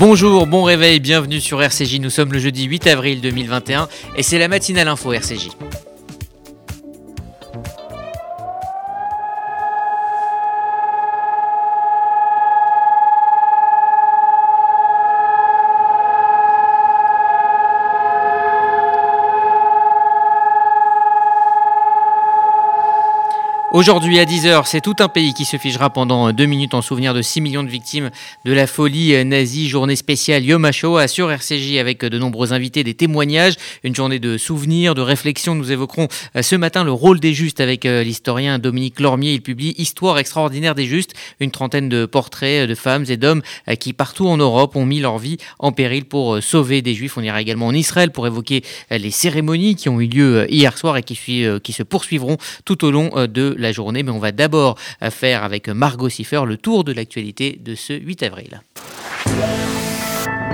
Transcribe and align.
Bonjour, 0.00 0.46
bon 0.46 0.62
réveil, 0.62 0.98
bienvenue 0.98 1.40
sur 1.40 1.62
RCJ. 1.62 2.00
Nous 2.00 2.08
sommes 2.08 2.32
le 2.32 2.38
jeudi 2.38 2.64
8 2.64 2.86
avril 2.86 3.20
2021 3.20 3.86
et 4.16 4.22
c'est 4.22 4.38
la 4.38 4.48
matinale 4.48 4.88
info 4.88 5.12
RCJ. 5.12 5.50
Aujourd'hui 23.80 24.18
à 24.18 24.26
10h, 24.26 24.64
c'est 24.66 24.82
tout 24.82 24.96
un 24.98 25.08
pays 25.08 25.32
qui 25.32 25.46
se 25.46 25.56
figera 25.56 25.88
pendant 25.88 26.34
deux 26.34 26.44
minutes 26.44 26.74
en 26.74 26.82
souvenir 26.82 27.14
de 27.14 27.22
6 27.22 27.40
millions 27.40 27.62
de 27.62 27.70
victimes 27.70 28.10
de 28.44 28.52
la 28.52 28.66
folie 28.66 29.24
nazie. 29.24 29.70
Journée 29.70 29.96
spéciale 29.96 30.44
Yom 30.44 30.66
HaShoah 30.66 31.08
sur 31.08 31.32
RCJ 31.32 31.78
avec 31.78 32.04
de 32.04 32.18
nombreux 32.18 32.52
invités, 32.52 32.84
des 32.84 32.92
témoignages, 32.92 33.54
une 33.82 33.94
journée 33.94 34.18
de 34.18 34.36
souvenirs, 34.36 34.94
de 34.94 35.00
réflexion. 35.00 35.54
Nous 35.54 35.72
évoquerons 35.72 36.08
euh, 36.36 36.42
ce 36.42 36.56
matin 36.56 36.84
le 36.84 36.92
rôle 36.92 37.20
des 37.20 37.32
justes 37.32 37.58
avec 37.58 37.86
euh, 37.86 38.02
l'historien 38.02 38.58
Dominique 38.58 39.00
Lormier. 39.00 39.32
Il 39.32 39.40
publie 39.40 39.74
Histoire 39.78 40.18
extraordinaire 40.18 40.74
des 40.74 40.84
justes, 40.84 41.14
une 41.40 41.50
trentaine 41.50 41.88
de 41.88 42.04
portraits 42.04 42.68
de 42.68 42.74
femmes 42.74 43.06
et 43.08 43.16
d'hommes 43.16 43.40
euh, 43.66 43.76
qui 43.76 43.94
partout 43.94 44.28
en 44.28 44.36
Europe 44.36 44.76
ont 44.76 44.84
mis 44.84 45.00
leur 45.00 45.16
vie 45.16 45.38
en 45.58 45.72
péril 45.72 46.04
pour 46.04 46.42
sauver 46.42 46.82
des 46.82 46.92
juifs. 46.92 47.16
On 47.16 47.22
ira 47.22 47.40
également 47.40 47.68
en 47.68 47.74
Israël 47.74 48.10
pour 48.10 48.26
évoquer 48.26 48.62
les 48.90 49.10
cérémonies 49.10 49.74
qui 49.74 49.88
ont 49.88 50.02
eu 50.02 50.06
lieu 50.06 50.46
hier 50.52 50.76
soir 50.76 50.98
et 50.98 51.02
qui 51.02 51.14
se 51.16 51.82
poursuivront 51.82 52.36
tout 52.66 52.84
au 52.84 52.90
long 52.90 53.10
de 53.26 53.56
la 53.58 53.69
journée. 53.72 54.02
Mais 54.02 54.10
on 54.10 54.18
va 54.18 54.32
d'abord 54.32 54.78
faire 55.10 55.44
avec 55.44 55.68
Margot 55.68 56.08
Siffer 56.08 56.42
le 56.46 56.56
tour 56.56 56.84
de 56.84 56.92
l'actualité 56.92 57.58
de 57.62 57.74
ce 57.74 57.92
8 57.92 58.22
avril. 58.22 58.60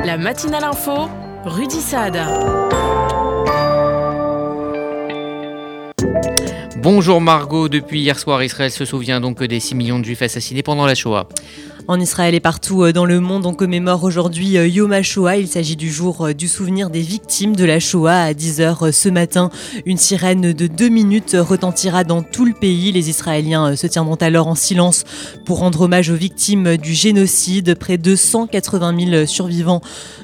La 0.04 0.16
matinale 0.16 0.64
info, 0.64 1.08
Rudy 1.44 1.80
Saad. 1.80 2.16
Bonjour 6.76 7.20
Margot, 7.20 7.68
depuis 7.68 8.00
hier 8.00 8.16
soir, 8.16 8.44
Israël 8.44 8.70
se 8.70 8.84
souvient 8.84 9.20
donc 9.20 9.42
des 9.42 9.58
6 9.58 9.74
millions 9.74 9.98
de 9.98 10.04
juifs 10.04 10.22
assassinés 10.22 10.62
pendant 10.62 10.86
la 10.86 10.94
Shoah. 10.94 11.28
En 11.88 12.00
Israël 12.00 12.34
et 12.34 12.40
partout 12.40 12.82
euh, 12.82 12.92
dans 12.92 13.04
le 13.04 13.20
monde, 13.20 13.46
on 13.46 13.54
commémore 13.54 14.02
aujourd'hui 14.02 14.58
euh, 14.58 14.66
Yom 14.66 14.92
HaShoah. 14.92 15.36
Il 15.36 15.46
s'agit 15.46 15.76
du 15.76 15.88
jour 15.88 16.26
euh, 16.26 16.32
du 16.32 16.48
souvenir 16.48 16.90
des 16.90 17.00
victimes 17.00 17.54
de 17.54 17.64
la 17.64 17.78
Shoah 17.78 18.22
à 18.22 18.32
10h 18.32 18.90
ce 18.90 19.08
matin. 19.08 19.50
Une 19.84 19.96
sirène 19.96 20.52
de 20.52 20.66
deux 20.66 20.88
minutes 20.88 21.36
retentira 21.38 22.02
dans 22.02 22.22
tout 22.22 22.44
le 22.44 22.54
pays. 22.54 22.90
Les 22.90 23.08
Israéliens 23.08 23.76
se 23.76 23.86
tiendront 23.86 24.16
alors 24.16 24.48
en 24.48 24.56
silence 24.56 25.04
pour 25.44 25.60
rendre 25.60 25.82
hommage 25.82 26.10
aux 26.10 26.16
victimes 26.16 26.76
du 26.76 26.92
génocide. 26.92 27.76
Près 27.76 27.98
de 27.98 28.16
180 28.16 29.10
000 29.12 29.26
survivants 29.26 29.80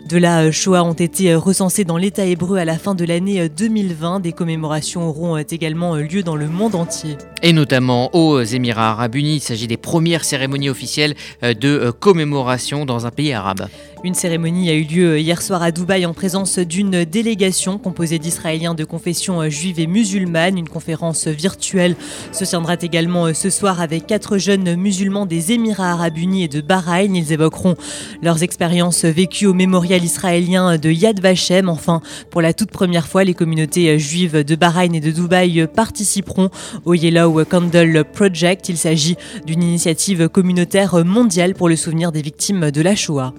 de 0.08 0.16
la 0.18 0.50
Shoah 0.50 0.82
ont 0.82 0.94
été 0.94 1.32
recensés 1.36 1.84
dans 1.84 1.96
l'État 1.96 2.24
hébreu 2.24 2.58
à 2.58 2.64
la 2.64 2.76
fin 2.76 2.96
de 2.96 3.04
l'année 3.04 3.48
2020. 3.48 4.18
Des 4.18 4.32
commémorations 4.32 5.08
auront 5.08 5.38
également 5.38 5.94
lieu 5.94 6.24
dans 6.24 6.36
le 6.36 6.48
monde 6.48 6.74
entier. 6.74 7.16
Et 7.44 7.52
notamment 7.52 8.14
aux 8.16 8.42
Émirats 8.42 8.90
arabes 8.90 9.14
unis. 9.14 9.36
Il 9.36 9.40
s'agit 9.40 9.68
des 9.68 9.76
premières 9.76 10.24
cérémonies 10.24 10.68
officielles 10.68 11.14
de 11.54 11.68
euh, 11.68 11.92
commémoration 11.92 12.84
dans 12.84 13.06
un 13.06 13.10
pays 13.10 13.32
arabe. 13.32 13.68
Une 14.04 14.14
cérémonie 14.14 14.68
a 14.68 14.74
eu 14.74 14.82
lieu 14.82 15.20
hier 15.20 15.40
soir 15.40 15.62
à 15.62 15.70
Dubaï 15.70 16.06
en 16.06 16.12
présence 16.12 16.58
d'une 16.58 17.04
délégation 17.04 17.78
composée 17.78 18.18
d'Israéliens 18.18 18.74
de 18.74 18.82
confession 18.82 19.48
juive 19.48 19.78
et 19.78 19.86
musulmane. 19.86 20.58
Une 20.58 20.68
conférence 20.68 21.28
virtuelle 21.28 21.94
se 22.32 22.44
tiendra 22.44 22.74
également 22.82 23.32
ce 23.32 23.48
soir 23.48 23.80
avec 23.80 24.08
quatre 24.08 24.38
jeunes 24.38 24.74
musulmans 24.74 25.24
des 25.24 25.52
Émirats 25.52 25.92
arabes 25.92 26.18
unis 26.18 26.42
et 26.42 26.48
de 26.48 26.60
Bahreïn. 26.60 27.14
Ils 27.14 27.32
évoqueront 27.32 27.76
leurs 28.22 28.42
expériences 28.42 29.04
vécues 29.04 29.46
au 29.46 29.54
mémorial 29.54 30.02
israélien 30.02 30.78
de 30.78 30.90
Yad 30.90 31.20
Vashem. 31.20 31.68
Enfin, 31.68 32.02
pour 32.30 32.42
la 32.42 32.54
toute 32.54 32.72
première 32.72 33.06
fois, 33.06 33.22
les 33.22 33.34
communautés 33.34 34.00
juives 34.00 34.42
de 34.44 34.56
Bahreïn 34.56 34.96
et 34.96 35.00
de 35.00 35.12
Dubaï 35.12 35.68
participeront 35.72 36.50
au 36.84 36.94
Yellow 36.94 37.44
Candle 37.44 38.04
Project. 38.12 38.68
Il 38.68 38.78
s'agit 38.78 39.14
d'une 39.46 39.62
initiative 39.62 40.28
communautaire 40.28 41.04
mondiale 41.04 41.54
pour 41.54 41.68
le 41.68 41.76
souvenir 41.76 42.10
des 42.10 42.22
victimes 42.22 42.72
de 42.72 42.82
la 42.82 42.96
Shoah. 42.96 43.32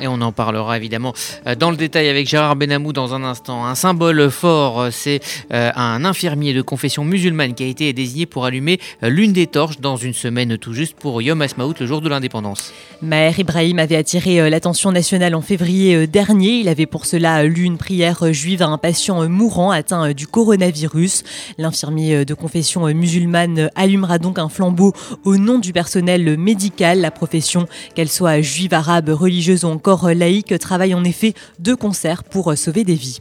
Et 0.00 0.08
on 0.08 0.20
en 0.20 0.32
parlera 0.32 0.76
évidemment 0.76 1.12
euh, 1.46 1.54
dans 1.54 1.70
le 1.70 1.76
détail 1.76 2.08
avec 2.08 2.28
Gérard 2.28 2.56
Benamou 2.56 2.92
dans 2.92 3.14
un 3.14 3.22
instant. 3.22 3.64
Un 3.64 3.74
symbole 3.74 4.30
fort, 4.30 4.80
euh, 4.80 4.90
c'est 4.90 5.20
euh, 5.52 5.70
un 5.76 6.04
infirmier 6.04 6.52
de 6.52 6.62
confession 6.62 7.04
musulmane 7.04 7.54
qui 7.54 7.62
a 7.62 7.66
été 7.66 7.92
désigné 7.92 8.26
pour 8.26 8.44
allumer 8.44 8.80
l'une 9.02 9.32
des 9.32 9.46
torches 9.46 9.80
dans 9.80 9.96
une 9.96 10.14
semaine 10.14 10.58
tout 10.58 10.72
juste 10.72 10.96
pour 10.96 11.22
Yom 11.22 11.40
Asmaout, 11.42 11.74
le 11.78 11.86
jour 11.86 12.00
de 12.00 12.08
l'indépendance. 12.08 12.72
Maher 13.02 13.38
Ibrahim 13.38 13.78
avait 13.78 13.96
attiré 13.96 14.48
l'attention 14.50 14.90
nationale 14.90 15.34
en 15.34 15.42
février 15.42 16.06
dernier. 16.06 16.58
Il 16.58 16.68
avait 16.68 16.86
pour 16.86 17.06
cela 17.06 17.44
lu 17.44 17.62
une 17.62 17.78
prière 17.78 18.32
juive 18.32 18.62
à 18.62 18.66
un 18.66 18.78
patient 18.78 19.28
mourant 19.28 19.70
atteint 19.70 20.12
du 20.12 20.26
coronavirus. 20.26 21.22
L'infirmier 21.58 22.24
de 22.24 22.34
confession 22.34 22.86
musulmane 22.86 23.70
allumera 23.74 24.18
donc 24.18 24.38
un 24.38 24.48
flambeau 24.48 24.92
au 25.24 25.36
nom 25.36 25.58
du 25.58 25.72
personnel 25.72 26.36
médical. 26.38 27.00
La 27.00 27.10
profession, 27.10 27.66
qu'elle 27.94 28.08
soit 28.08 28.40
juive, 28.40 28.74
arabe, 28.74 29.10
religieuse 29.10 29.64
ou 29.64 29.68
corps 29.84 30.08
laïque 30.14 30.58
travaille 30.58 30.94
en 30.94 31.04
effet 31.04 31.34
de 31.58 31.74
concert 31.74 32.24
pour 32.24 32.56
sauver 32.56 32.84
des 32.84 32.94
vies. 32.94 33.20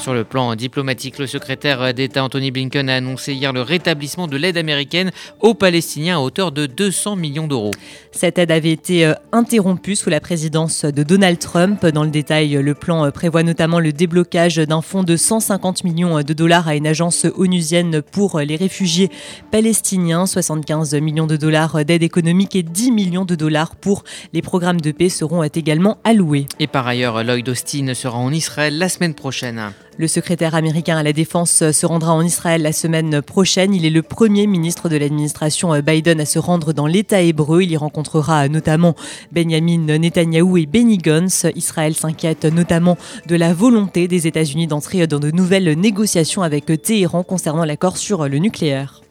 Sur 0.00 0.14
le 0.14 0.24
plan 0.24 0.54
diplomatique, 0.54 1.18
le 1.18 1.26
secrétaire 1.26 1.92
d'État 1.92 2.24
Anthony 2.24 2.50
Blinken 2.50 2.88
a 2.88 2.94
annoncé 2.94 3.34
hier 3.34 3.52
le 3.52 3.60
rétablissement 3.60 4.28
de 4.28 4.38
l'aide 4.38 4.56
américaine 4.56 5.10
aux 5.40 5.52
Palestiniens 5.52 6.16
à 6.16 6.20
hauteur 6.20 6.52
de 6.52 6.64
200 6.64 7.16
millions 7.16 7.46
d'euros. 7.46 7.72
Cette 8.10 8.38
aide 8.38 8.50
avait 8.50 8.70
été 8.72 9.04
euh, 9.04 9.12
interrompue 9.30 9.96
sous 9.96 10.08
la 10.08 10.20
présidence 10.20 10.86
de 10.86 11.02
Donald 11.02 11.38
Trump. 11.38 11.84
Dans 11.84 12.02
le 12.02 12.08
détail, 12.08 12.52
le 12.52 12.72
plan 12.72 13.04
euh, 13.04 13.10
prévoit 13.10 13.42
notamment 13.42 13.78
le 13.78 13.92
déblocage 13.92 14.56
d'un 14.56 14.80
fonds 14.80 15.02
de 15.02 15.16
150 15.16 15.84
millions 15.84 16.22
de 16.22 16.32
dollars 16.32 16.66
à 16.66 16.76
une 16.76 16.86
agence 16.86 17.26
onusienne 17.36 18.00
pour 18.00 18.40
les 18.40 18.56
réfugiés 18.56 19.10
palestiniens, 19.50 20.24
75 20.24 20.94
millions 20.94 21.26
de 21.26 21.36
dollars 21.36 21.84
d'aide 21.84 22.02
économique 22.02 22.56
et 22.56 22.62
10 22.62 22.92
millions 22.92 23.26
de 23.26 23.34
dollars 23.34 23.76
pour 23.76 24.04
les 24.32 24.40
programmes 24.40 24.80
de 24.80 24.92
paix 24.92 25.10
seront 25.10 25.42
également 25.42 25.98
alloués. 26.04 26.46
Et 26.58 26.68
par 26.68 26.86
ailleurs, 26.86 27.22
Lloyd 27.22 27.46
Austin 27.50 27.92
sera 27.92 28.16
en 28.16 28.32
Israël 28.32 28.78
la 28.78 28.88
semaine 28.88 29.14
prochaine. 29.14 29.72
Le 30.00 30.08
secrétaire 30.08 30.54
américain 30.54 30.96
à 30.96 31.02
la 31.02 31.12
Défense 31.12 31.62
se 31.72 31.84
rendra 31.84 32.14
en 32.14 32.22
Israël 32.22 32.62
la 32.62 32.72
semaine 32.72 33.20
prochaine. 33.20 33.74
Il 33.74 33.84
est 33.84 33.90
le 33.90 34.00
premier 34.00 34.46
ministre 34.46 34.88
de 34.88 34.96
l'administration 34.96 35.78
Biden 35.78 36.20
à 36.20 36.24
se 36.24 36.38
rendre 36.38 36.72
dans 36.72 36.86
l'État 36.86 37.20
hébreu. 37.20 37.60
Il 37.60 37.70
y 37.70 37.76
rencontrera 37.76 38.48
notamment 38.48 38.96
Benjamin 39.30 39.98
Netanyahou 39.98 40.56
et 40.56 40.64
Benny 40.64 40.96
Gantz. 40.96 41.44
Israël 41.54 41.94
s'inquiète 41.94 42.46
notamment 42.46 42.96
de 43.26 43.36
la 43.36 43.52
volonté 43.52 44.08
des 44.08 44.26
États-Unis 44.26 44.66
d'entrer 44.66 45.06
dans 45.06 45.18
de 45.18 45.30
nouvelles 45.30 45.78
négociations 45.78 46.40
avec 46.40 46.64
Téhéran 46.82 47.22
concernant 47.22 47.66
l'accord 47.66 47.98
sur 47.98 48.26
le 48.26 48.38
nucléaire. 48.38 49.02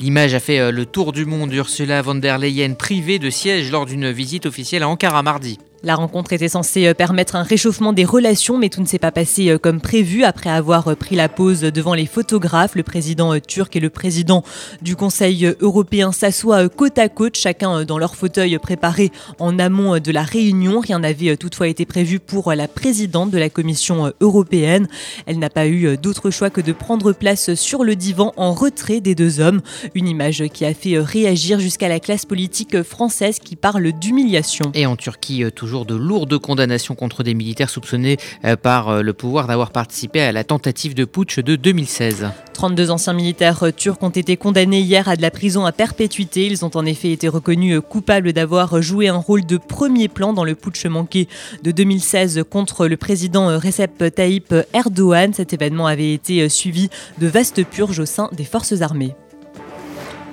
L'image 0.00 0.34
a 0.34 0.40
fait 0.40 0.58
euh, 0.58 0.72
le 0.72 0.86
tour 0.86 1.12
du 1.12 1.24
monde. 1.24 1.52
Ursula 1.52 2.02
von 2.02 2.16
der 2.16 2.38
Leyen 2.38 2.74
privée 2.74 3.20
de 3.20 3.30
siège 3.30 3.70
lors 3.70 3.86
d'une 3.86 4.10
visite 4.10 4.46
officielle 4.46 4.82
à 4.82 4.88
Ankara 4.88 5.22
mardi. 5.22 5.56
La 5.84 5.94
rencontre 5.94 6.32
était 6.32 6.48
censée 6.48 6.88
euh, 6.88 6.94
permettre 6.94 7.36
un 7.36 7.44
réchauffement 7.44 7.92
des 7.92 8.04
relations, 8.04 8.58
mais 8.58 8.68
tout 8.68 8.80
ne 8.80 8.86
s'est 8.86 8.98
pas 8.98 9.12
passé 9.12 9.50
euh, 9.50 9.58
comme 9.58 9.80
prévu. 9.80 10.24
Après 10.24 10.50
avoir 10.50 10.88
euh, 10.88 10.96
pris 10.96 11.14
la 11.14 11.28
pause 11.28 11.60
devant 11.60 11.94
les 11.94 12.06
photographes, 12.06 12.74
le 12.74 12.82
président 12.82 13.38
turc 13.38 13.76
et 13.76 13.80
le 13.80 13.88
président 13.88 14.42
du 14.82 14.96
Conseil 14.96 15.54
européen 15.60 16.10
s'assoient 16.10 16.68
côte 16.68 16.98
à 16.98 17.08
côte, 17.08 17.36
chacun 17.36 17.84
dans 17.84 17.98
leur 17.98 18.16
fauteuil 18.16 18.58
préparé 18.58 19.12
en 19.38 19.58
amont 19.60 19.98
de 20.00 20.10
la 20.10 20.22
réunion. 20.22 20.80
Rien 20.80 20.98
n'avait 20.98 21.36
toutefois 21.36 21.68
été 21.68 21.86
prévu 21.86 22.18
pour 22.18 22.52
la 22.52 22.66
présidente 22.66 23.30
de 23.30 23.38
la 23.38 23.48
Commission 23.48 24.12
européenne. 24.20 24.88
Elle 25.26 25.38
n'a 25.38 25.50
pas 25.50 25.68
eu 25.68 25.96
d'autre 25.96 26.30
choix 26.30 26.50
que 26.50 26.60
de 26.60 26.72
prendre 26.72 27.12
place 27.12 27.54
sur 27.54 27.84
le 27.84 27.94
divan 27.94 28.32
en 28.36 28.52
retrait 28.52 29.00
des 29.00 29.14
deux 29.14 29.38
hommes. 29.40 29.60
Une 29.94 30.08
image 30.08 30.44
qui 30.52 30.64
a 30.64 30.74
fait 30.74 30.98
réagir 30.98 31.60
jusqu'à 31.60 31.88
la 31.88 32.00
classe 32.00 32.24
politique 32.24 32.82
française 32.82 33.38
qui 33.38 33.54
parle 33.54 33.92
d'humiliation. 33.92 34.72
Et 34.74 34.86
en 34.86 34.96
Turquie, 34.96 35.44
toujours 35.54 35.67
de 35.68 35.94
lourdes 35.94 36.38
condamnations 36.38 36.94
contre 36.94 37.22
des 37.22 37.34
militaires 37.34 37.70
soupçonnés 37.70 38.16
euh, 38.44 38.56
par 38.56 38.88
euh, 38.88 39.02
le 39.02 39.12
pouvoir 39.12 39.46
d'avoir 39.46 39.70
participé 39.70 40.20
à 40.20 40.32
la 40.32 40.44
tentative 40.44 40.94
de 40.94 41.04
putsch 41.04 41.38
de 41.40 41.56
2016. 41.56 42.28
32 42.54 42.90
anciens 42.90 43.12
militaires 43.12 43.62
euh, 43.62 43.70
turcs 43.70 44.02
ont 44.02 44.08
été 44.08 44.36
condamnés 44.36 44.80
hier 44.80 45.08
à 45.08 45.16
de 45.16 45.22
la 45.22 45.30
prison 45.30 45.66
à 45.66 45.72
perpétuité. 45.72 46.46
Ils 46.46 46.64
ont 46.64 46.70
en 46.74 46.86
effet 46.86 47.12
été 47.12 47.28
reconnus 47.28 47.80
coupables 47.86 48.32
d'avoir 48.32 48.80
joué 48.80 49.08
un 49.08 49.16
rôle 49.16 49.44
de 49.44 49.58
premier 49.58 50.08
plan 50.08 50.32
dans 50.32 50.44
le 50.44 50.54
putsch 50.54 50.86
manqué 50.86 51.28
de 51.62 51.70
2016 51.70 52.44
contre 52.48 52.86
le 52.86 52.96
président 52.96 53.58
Recep 53.58 54.14
Tayyip 54.14 54.54
Erdogan. 54.72 55.34
Cet 55.34 55.52
événement 55.52 55.86
avait 55.86 56.14
été 56.14 56.48
suivi 56.48 56.88
de 57.18 57.26
vastes 57.26 57.64
purges 57.64 57.98
au 57.98 58.06
sein 58.06 58.30
des 58.32 58.44
forces 58.44 58.80
armées. 58.80 59.14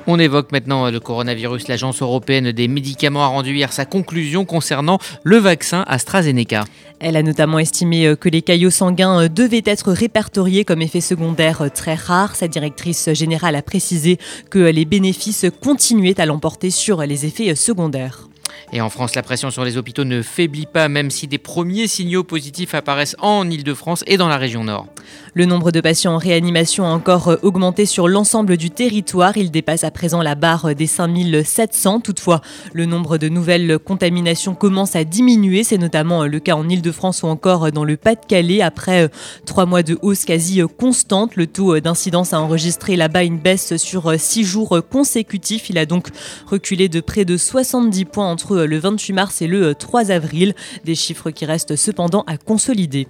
On 0.07 0.19
évoque 0.19 0.51
maintenant 0.51 0.91
le 0.91 0.99
coronavirus. 0.99 1.67
L'Agence 1.67 2.01
européenne 2.01 2.51
des 2.51 2.67
médicaments 2.67 3.23
a 3.23 3.27
rendu 3.27 3.55
hier 3.55 3.73
sa 3.73 3.85
conclusion 3.85 4.45
concernant 4.45 4.99
le 5.23 5.37
vaccin 5.37 5.83
AstraZeneca. 5.87 6.65
Elle 6.99 7.17
a 7.17 7.23
notamment 7.23 7.57
estimé 7.57 8.05
euh, 8.05 8.15
que 8.15 8.29
les 8.29 8.43
caillots 8.43 8.69
sanguins 8.69 9.23
euh, 9.23 9.29
devaient 9.29 9.63
être 9.65 9.91
répertoriés 9.91 10.63
comme 10.63 10.83
effet 10.83 11.01
secondaire 11.01 11.63
euh, 11.63 11.69
très 11.69 11.95
rare. 11.95 12.35
Sa 12.35 12.47
directrice 12.47 13.13
générale 13.13 13.55
a 13.55 13.63
précisé 13.63 14.19
que 14.51 14.59
les 14.59 14.85
bénéfices 14.85 15.47
continuaient 15.63 16.21
à 16.21 16.27
l'emporter 16.27 16.69
sur 16.69 17.01
les 17.01 17.25
effets 17.25 17.55
secondaires. 17.55 18.27
Et 18.71 18.81
en 18.81 18.89
France, 18.89 19.15
la 19.15 19.23
pression 19.23 19.51
sur 19.51 19.63
les 19.63 19.77
hôpitaux 19.77 20.03
ne 20.03 20.21
faiblit 20.21 20.65
pas, 20.65 20.89
même 20.89 21.11
si 21.11 21.27
des 21.27 21.37
premiers 21.37 21.87
signaux 21.87 22.23
positifs 22.23 22.73
apparaissent 22.73 23.15
en 23.19 23.49
Ile-de-France 23.49 24.03
et 24.07 24.17
dans 24.17 24.27
la 24.27 24.37
région 24.37 24.63
nord. 24.63 24.87
Le 25.33 25.45
nombre 25.45 25.71
de 25.71 25.81
patients 25.81 26.15
en 26.15 26.17
réanimation 26.17 26.85
a 26.85 26.89
encore 26.89 27.37
augmenté 27.43 27.85
sur 27.85 28.07
l'ensemble 28.07 28.57
du 28.57 28.71
territoire. 28.71 29.37
Il 29.37 29.51
dépasse 29.51 29.83
à 29.83 29.91
présent 29.91 30.21
la 30.21 30.35
barre 30.35 30.73
des 30.75 30.87
5700. 30.87 31.99
Toutefois, 31.99 32.41
le 32.73 32.85
nombre 32.85 33.17
de 33.17 33.29
nouvelles 33.29 33.79
contaminations 33.79 34.55
commence 34.55 34.95
à 34.95 35.03
diminuer. 35.03 35.63
C'est 35.63 35.77
notamment 35.77 36.25
le 36.25 36.39
cas 36.39 36.55
en 36.55 36.67
Ile-de-France 36.67 37.23
ou 37.23 37.27
encore 37.27 37.71
dans 37.71 37.83
le 37.83 37.97
Pas-de-Calais. 37.97 38.61
Après 38.61 39.09
trois 39.45 39.65
mois 39.65 39.83
de 39.83 39.97
hausse 40.01 40.25
quasi 40.25 40.61
constante, 40.77 41.35
le 41.35 41.47
taux 41.47 41.79
d'incidence 41.79 42.33
a 42.33 42.39
enregistré 42.39 42.95
là-bas 42.95 43.23
une 43.23 43.37
baisse 43.37 43.77
sur 43.77 44.19
six 44.19 44.43
jours 44.43 44.79
consécutifs. 44.89 45.69
Il 45.69 45.77
a 45.77 45.85
donc 45.85 46.07
reculé 46.47 46.89
de 46.89 47.01
près 47.01 47.25
de 47.25 47.37
70 47.37 48.05
points 48.05 48.31
entre 48.31 48.44
le 48.53 48.77
28 48.77 49.13
mars 49.13 49.41
et 49.41 49.47
le 49.47 49.75
3 49.75 50.11
avril. 50.11 50.53
Des 50.83 50.95
chiffres 50.95 51.31
qui 51.31 51.45
restent 51.45 51.75
cependant 51.75 52.23
à 52.27 52.37
consolider. 52.37 53.07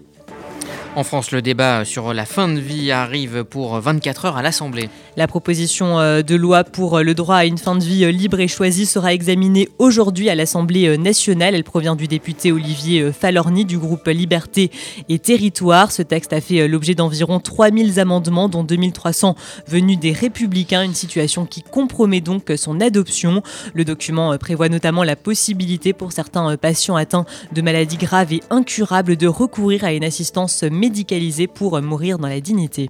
En 0.96 1.04
France, 1.04 1.32
le 1.32 1.42
débat 1.42 1.84
sur 1.84 2.14
la 2.14 2.26
fin 2.26 2.48
de 2.48 2.60
vie 2.60 2.92
arrive 2.92 3.44
pour 3.44 3.78
24 3.80 4.26
heures 4.26 4.38
à 4.38 4.42
l'Assemblée. 4.42 4.90
La 5.18 5.28
proposition 5.28 6.00
euh, 6.00 6.22
de 6.22 6.36
loi 6.36 6.64
pour 6.64 7.00
le 7.00 7.14
droit 7.14 7.38
à 7.38 7.46
une 7.46 7.58
fin 7.58 7.76
de 7.76 7.84
vie 7.84 8.04
euh, 8.04 8.12
libre 8.12 8.40
et 8.40 8.48
choisie 8.48 8.86
sera 8.86 9.14
examinée 9.14 9.70
aujourd'hui 9.78 10.30
à 10.30 10.36
l'Assemblée 10.36 10.88
euh, 10.88 10.98
nationale. 10.98 11.56
Elle 11.56 11.64
provient 11.64 11.96
du 11.96 12.08
député 12.08 12.52
Olivier 12.52 13.12
Falorni 13.12 13.66
du 13.66 13.78
groupe 13.78 14.08
Liberté 14.08 14.72
et 15.08 15.20
Territoire. 15.20 15.92
Ce 15.92 16.02
texte 16.02 16.34
a 16.34 16.42
fait 16.42 16.68
l'objet 16.68 16.96
d'environ 16.96 17.40
3000 17.40 18.00
amendements, 18.00 18.50
dont 18.50 18.64
2300 18.64 19.36
venus 19.68 20.00
des 20.00 20.12
Républicains, 20.12 20.84
une 20.84 20.94
situation 20.94 21.46
qui 21.46 21.62
compromet 21.62 22.22
donc 22.22 22.52
son 22.58 22.82
adoption. 22.82 23.44
Le 23.74 23.86
document 23.86 24.38
prévoit 24.38 24.70
notamment 24.70 25.04
la 25.04 25.16
possibilité 25.16 25.94
pour 25.94 26.12
certains 26.12 26.58
patients 26.58 26.96
atteints 26.96 27.26
de 27.54 27.62
maladies 27.62 27.98
graves 27.98 28.34
et 28.34 28.42
incurables 28.50 29.18
de 29.18 29.28
recourir 29.28 29.84
à 29.84 29.94
une 29.94 30.04
assistance 30.04 30.64
médicale 30.64 30.96
médicalisés 30.96 31.48
pour 31.48 31.82
mourir 31.82 32.18
dans 32.18 32.30
la 32.30 32.40
dignité. 32.40 32.90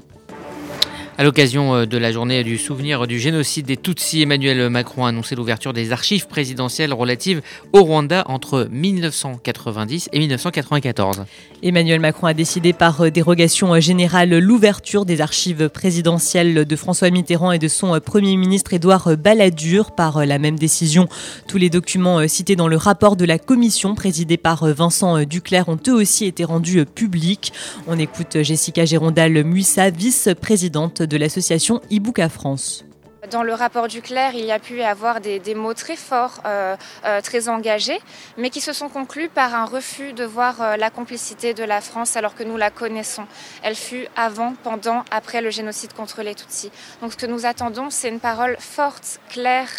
À 1.17 1.23
l'occasion 1.23 1.73
euh, 1.73 1.85
de 1.85 1.97
la 1.97 2.11
journée 2.11 2.43
du 2.43 2.57
souvenir 2.57 3.07
du 3.07 3.21
génocide 3.21 3.65
des 3.65 3.77
Tutsis, 3.77 4.23
Emmanuel 4.23 4.69
Macron 4.69 5.05
a 5.05 5.09
annoncé 5.09 5.33
l'ouverture 5.33 5.71
des 5.71 5.93
archives 5.93 6.27
présidentielles 6.27 6.93
relatives 6.93 7.41
au 7.71 7.83
Rwanda 7.83 8.25
entre 8.27 8.67
1990 8.69 10.09
et 10.11 10.19
1994. 10.19 11.23
Emmanuel 11.63 12.01
Macron 12.01 12.27
a 12.27 12.33
décidé 12.33 12.73
par 12.73 12.99
euh, 12.99 13.11
dérogation 13.11 13.73
euh, 13.73 13.79
générale 13.79 14.37
l'ouverture 14.37 15.05
des 15.05 15.21
archives 15.21 15.69
présidentielles 15.69 16.65
de 16.65 16.75
François 16.75 17.09
Mitterrand 17.09 17.53
et 17.53 17.59
de 17.59 17.69
son 17.69 17.97
Premier 18.01 18.35
ministre 18.35 18.73
Édouard 18.73 19.15
Balladur. 19.15 19.91
Par 19.91 20.25
la 20.25 20.37
même 20.37 20.59
décision, 20.59 21.07
tous 21.47 21.57
les 21.57 21.69
documents 21.69 22.27
cités 22.27 22.57
dans 22.57 22.67
le 22.67 22.75
rapport 22.75 23.15
de 23.15 23.23
la 23.23 23.39
commission 23.39 23.95
présidée 23.95 24.35
par 24.35 24.65
Vincent 24.65 25.23
Duclerc 25.23 25.69
ont 25.69 25.79
eux 25.87 25.93
aussi 25.93 26.25
été 26.25 26.43
rendus 26.43 26.85
publics. 26.85 27.53
On 27.87 27.97
écoute 27.97 28.41
Jessica 28.41 28.83
Gérondal-Muissa, 28.83 29.91
vice-présidente 29.91 31.04
de 31.05 31.17
l'association 31.17 31.81
Ibuka 31.89 32.29
France. 32.29 32.85
Dans 33.31 33.43
le 33.43 33.53
rapport 33.53 33.87
du 33.87 34.01
Clair, 34.01 34.35
il 34.35 34.45
y 34.45 34.51
a 34.51 34.59
pu 34.59 34.77
y 34.77 34.83
avoir 34.83 35.19
des, 35.19 35.55
mots 35.55 35.73
très 35.73 35.95
forts, 35.95 36.41
euh, 36.45 36.75
euh, 37.05 37.21
très 37.21 37.49
engagés, 37.49 37.99
mais 38.37 38.49
qui 38.49 38.61
se 38.61 38.71
sont 38.71 38.89
conclus 38.89 39.29
par 39.29 39.55
un 39.55 39.65
refus 39.65 40.13
de 40.13 40.23
voir 40.23 40.61
euh, 40.61 40.75
la 40.77 40.89
complicité 40.89 41.53
de 41.53 41.63
la 41.63 41.81
France 41.81 42.15
alors 42.17 42.35
que 42.35 42.43
nous 42.43 42.57
la 42.57 42.69
connaissons. 42.69 43.25
Elle 43.63 43.75
fut 43.75 44.07
avant, 44.15 44.53
pendant, 44.63 45.03
après 45.09 45.41
le 45.41 45.49
génocide 45.49 45.93
contre 45.93 46.21
les 46.21 46.35
Tutsis. 46.35 46.71
Donc 47.01 47.13
ce 47.13 47.17
que 47.17 47.25
nous 47.25 47.45
attendons, 47.45 47.89
c'est 47.89 48.09
une 48.09 48.19
parole 48.19 48.57
forte, 48.59 49.19
claire, 49.29 49.69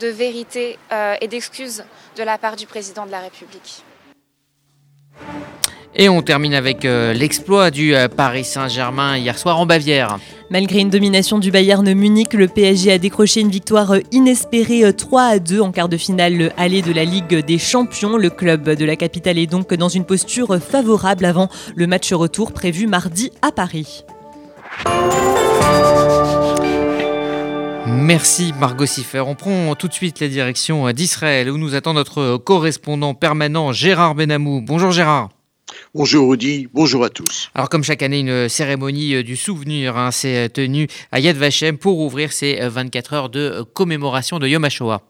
de 0.00 0.08
vérité 0.08 0.78
et 1.20 1.28
d'excuse 1.28 1.84
de 2.16 2.22
la 2.22 2.38
part 2.38 2.56
du 2.56 2.66
président 2.66 3.06
de 3.06 3.10
la 3.10 3.20
République. 3.20 3.82
Et 5.94 6.08
on 6.08 6.20
termine 6.20 6.54
avec 6.54 6.84
euh, 6.84 7.14
l'exploit 7.14 7.70
du 7.70 7.94
euh, 7.94 8.08
Paris 8.08 8.44
Saint-Germain 8.44 9.16
hier 9.16 9.38
soir 9.38 9.58
en 9.58 9.64
Bavière. 9.64 10.18
Malgré 10.50 10.80
une 10.80 10.90
domination 10.90 11.38
du 11.38 11.50
Bayern 11.50 11.90
Munich, 11.94 12.34
le 12.34 12.48
PSG 12.48 12.92
a 12.92 12.98
décroché 12.98 13.40
une 13.40 13.50
victoire 13.50 13.92
euh, 13.94 14.00
inespérée 14.12 14.92
3 14.94 15.22
à 15.22 15.38
2 15.38 15.60
en 15.60 15.72
quart 15.72 15.88
de 15.88 15.96
finale 15.96 16.52
allée 16.58 16.82
de 16.82 16.92
la 16.92 17.04
Ligue 17.04 17.44
des 17.44 17.58
Champions. 17.58 18.18
Le 18.18 18.28
club 18.28 18.68
de 18.68 18.84
la 18.84 18.96
capitale 18.96 19.38
est 19.38 19.46
donc 19.46 19.72
dans 19.72 19.88
une 19.88 20.04
posture 20.04 20.58
favorable 20.60 21.24
avant 21.24 21.48
le 21.74 21.86
match 21.86 22.12
retour 22.12 22.52
prévu 22.52 22.86
mardi 22.86 23.30
à 23.40 23.50
Paris. 23.50 24.04
Merci 27.86 28.52
Margot 28.58 28.86
Siffer. 28.86 29.20
On 29.20 29.34
prend 29.34 29.74
tout 29.74 29.88
de 29.88 29.92
suite 29.92 30.20
la 30.20 30.28
direction 30.28 30.90
d'Israël 30.92 31.50
où 31.50 31.56
nous 31.56 31.74
attend 31.74 31.94
notre 31.94 32.36
correspondant 32.36 33.14
permanent 33.14 33.72
Gérard 33.72 34.14
Benamou. 34.14 34.60
Bonjour 34.60 34.92
Gérard. 34.92 35.30
Bonjour 35.96 36.28
Rudy, 36.28 36.68
bonjour 36.74 37.04
à 37.04 37.08
tous. 37.08 37.48
Alors 37.54 37.70
comme 37.70 37.82
chaque 37.82 38.02
année, 38.02 38.20
une 38.20 38.50
cérémonie 38.50 39.14
euh, 39.14 39.22
du 39.22 39.34
souvenir 39.34 39.96
hein, 39.96 40.10
s'est 40.10 40.44
euh, 40.44 40.48
tenue 40.50 40.88
à 41.10 41.20
Yad 41.20 41.38
Vashem 41.38 41.78
pour 41.78 42.00
ouvrir 42.00 42.34
ces 42.34 42.68
24 42.68 43.12
euh, 43.12 43.16
heures 43.16 43.28
de 43.30 43.64
commémoration 43.72 44.38
de 44.38 44.46
Yom 44.46 44.62
HaShoah. 44.62 45.00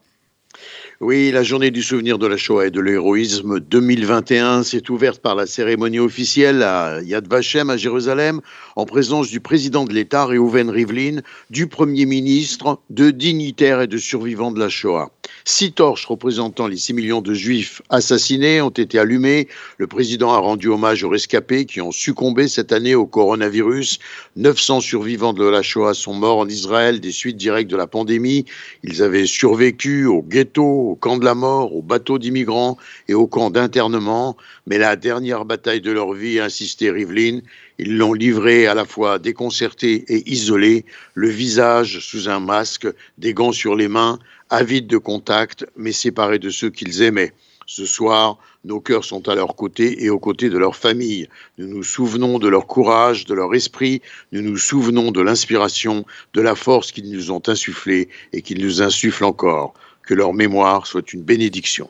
Oui, 0.99 1.29
la 1.29 1.43
journée 1.43 1.69
du 1.69 1.83
souvenir 1.83 2.17
de 2.17 2.25
la 2.25 2.37
Shoah 2.37 2.65
et 2.65 2.71
de 2.71 2.81
l'héroïsme 2.81 3.59
2021 3.59 4.63
s'est 4.63 4.89
ouverte 4.89 5.21
par 5.21 5.35
la 5.35 5.45
cérémonie 5.45 5.99
officielle 5.99 6.63
à 6.63 7.03
Yad 7.03 7.27
Vashem 7.27 7.69
à 7.69 7.77
Jérusalem 7.77 8.41
en 8.75 8.87
présence 8.87 9.29
du 9.29 9.39
président 9.39 9.85
de 9.85 9.93
l'État 9.93 10.25
Reuven 10.25 10.71
Rivlin, 10.71 11.21
du 11.51 11.67
Premier 11.67 12.07
ministre, 12.07 12.79
de 12.89 13.11
dignitaires 13.11 13.81
et 13.81 13.87
de 13.87 13.97
survivants 13.97 14.51
de 14.51 14.59
la 14.59 14.69
Shoah. 14.69 15.11
Six 15.45 15.73
torches 15.73 16.05
représentant 16.05 16.67
les 16.67 16.77
6 16.77 16.93
millions 16.93 17.21
de 17.21 17.33
juifs 17.33 17.81
assassinés 17.89 18.61
ont 18.61 18.69
été 18.69 18.97
allumées. 18.97 19.47
Le 19.77 19.87
président 19.87 20.33
a 20.33 20.39
rendu 20.39 20.67
hommage 20.67 21.03
aux 21.03 21.09
rescapés 21.09 21.65
qui 21.65 21.79
ont 21.79 21.91
succombé 21.91 22.47
cette 22.47 22.71
année 22.71 22.95
au 22.95 23.05
coronavirus. 23.05 23.99
900 24.35 24.81
survivants 24.81 25.33
de 25.33 25.45
la 25.45 25.61
Shoah 25.61 25.93
sont 25.93 26.13
morts 26.13 26.39
en 26.39 26.47
Israël 26.47 26.99
des 26.99 27.11
suites 27.11 27.37
directes 27.37 27.69
de 27.69 27.77
la 27.77 27.87
pandémie. 27.87 28.45
Ils 28.83 29.03
avaient 29.03 29.25
survécu 29.25 30.05
au 30.05 30.21
ghetto, 30.21 30.86
au 30.87 30.95
camp 30.95 31.17
de 31.17 31.25
la 31.25 31.35
mort, 31.35 31.75
aux 31.75 31.81
bateaux 31.81 32.17
d'immigrants 32.17 32.77
et 33.07 33.13
au 33.13 33.27
camp 33.27 33.49
d'internement. 33.49 34.37
Mais 34.65 34.77
la 34.77 34.95
dernière 34.95 35.45
bataille 35.45 35.81
de 35.81 35.91
leur 35.91 36.13
vie, 36.13 36.39
insistait 36.39 36.89
Rivlin, 36.89 37.41
ils 37.77 37.97
l'ont 37.97 38.13
livré 38.13 38.67
à 38.67 38.73
la 38.73 38.85
fois 38.85 39.19
déconcerté 39.19 40.05
et 40.07 40.29
isolé, 40.31 40.85
le 41.13 41.29
visage 41.29 41.99
sous 41.99 42.29
un 42.29 42.39
masque, 42.39 42.87
des 43.17 43.33
gants 43.33 43.51
sur 43.51 43.75
les 43.75 43.87
mains, 43.87 44.19
avides 44.49 44.87
de 44.87 44.97
contact, 44.97 45.65
mais 45.75 45.91
séparés 45.91 46.39
de 46.39 46.49
ceux 46.49 46.69
qu'ils 46.69 47.01
aimaient. 47.01 47.33
Ce 47.69 47.85
soir, 47.85 48.37
nos 48.63 48.79
cœurs 48.79 49.03
sont 49.03 49.27
à 49.27 49.35
leur 49.35 49.57
côté 49.57 50.05
et 50.05 50.09
aux 50.09 50.19
côtés 50.19 50.49
de 50.49 50.57
leur 50.57 50.77
famille. 50.77 51.27
Nous 51.57 51.67
nous 51.67 51.83
souvenons 51.83 52.39
de 52.39 52.47
leur 52.47 52.65
courage, 52.65 53.25
de 53.25 53.33
leur 53.33 53.53
esprit, 53.53 54.01
nous 54.31 54.41
nous 54.41 54.55
souvenons 54.57 55.11
de 55.11 55.19
l'inspiration, 55.19 56.05
de 56.33 56.41
la 56.41 56.55
force 56.55 56.93
qu'ils 56.93 57.11
nous 57.11 57.29
ont 57.29 57.41
insufflée 57.45 58.07
et 58.31 58.41
qu'ils 58.41 58.61
nous 58.61 58.81
insufflent 58.81 59.25
encore. 59.25 59.73
Que 60.07 60.13
leur 60.13 60.33
mémoire 60.33 60.87
soit 60.87 61.11
une 61.11 61.21
bénédiction. 61.21 61.89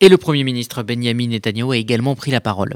Et 0.00 0.10
le 0.10 0.18
Premier 0.18 0.44
ministre 0.44 0.82
Benjamin 0.82 1.28
Netanyahu 1.28 1.72
a 1.72 1.76
également 1.76 2.14
pris 2.14 2.30
la 2.30 2.42
parole. 2.42 2.74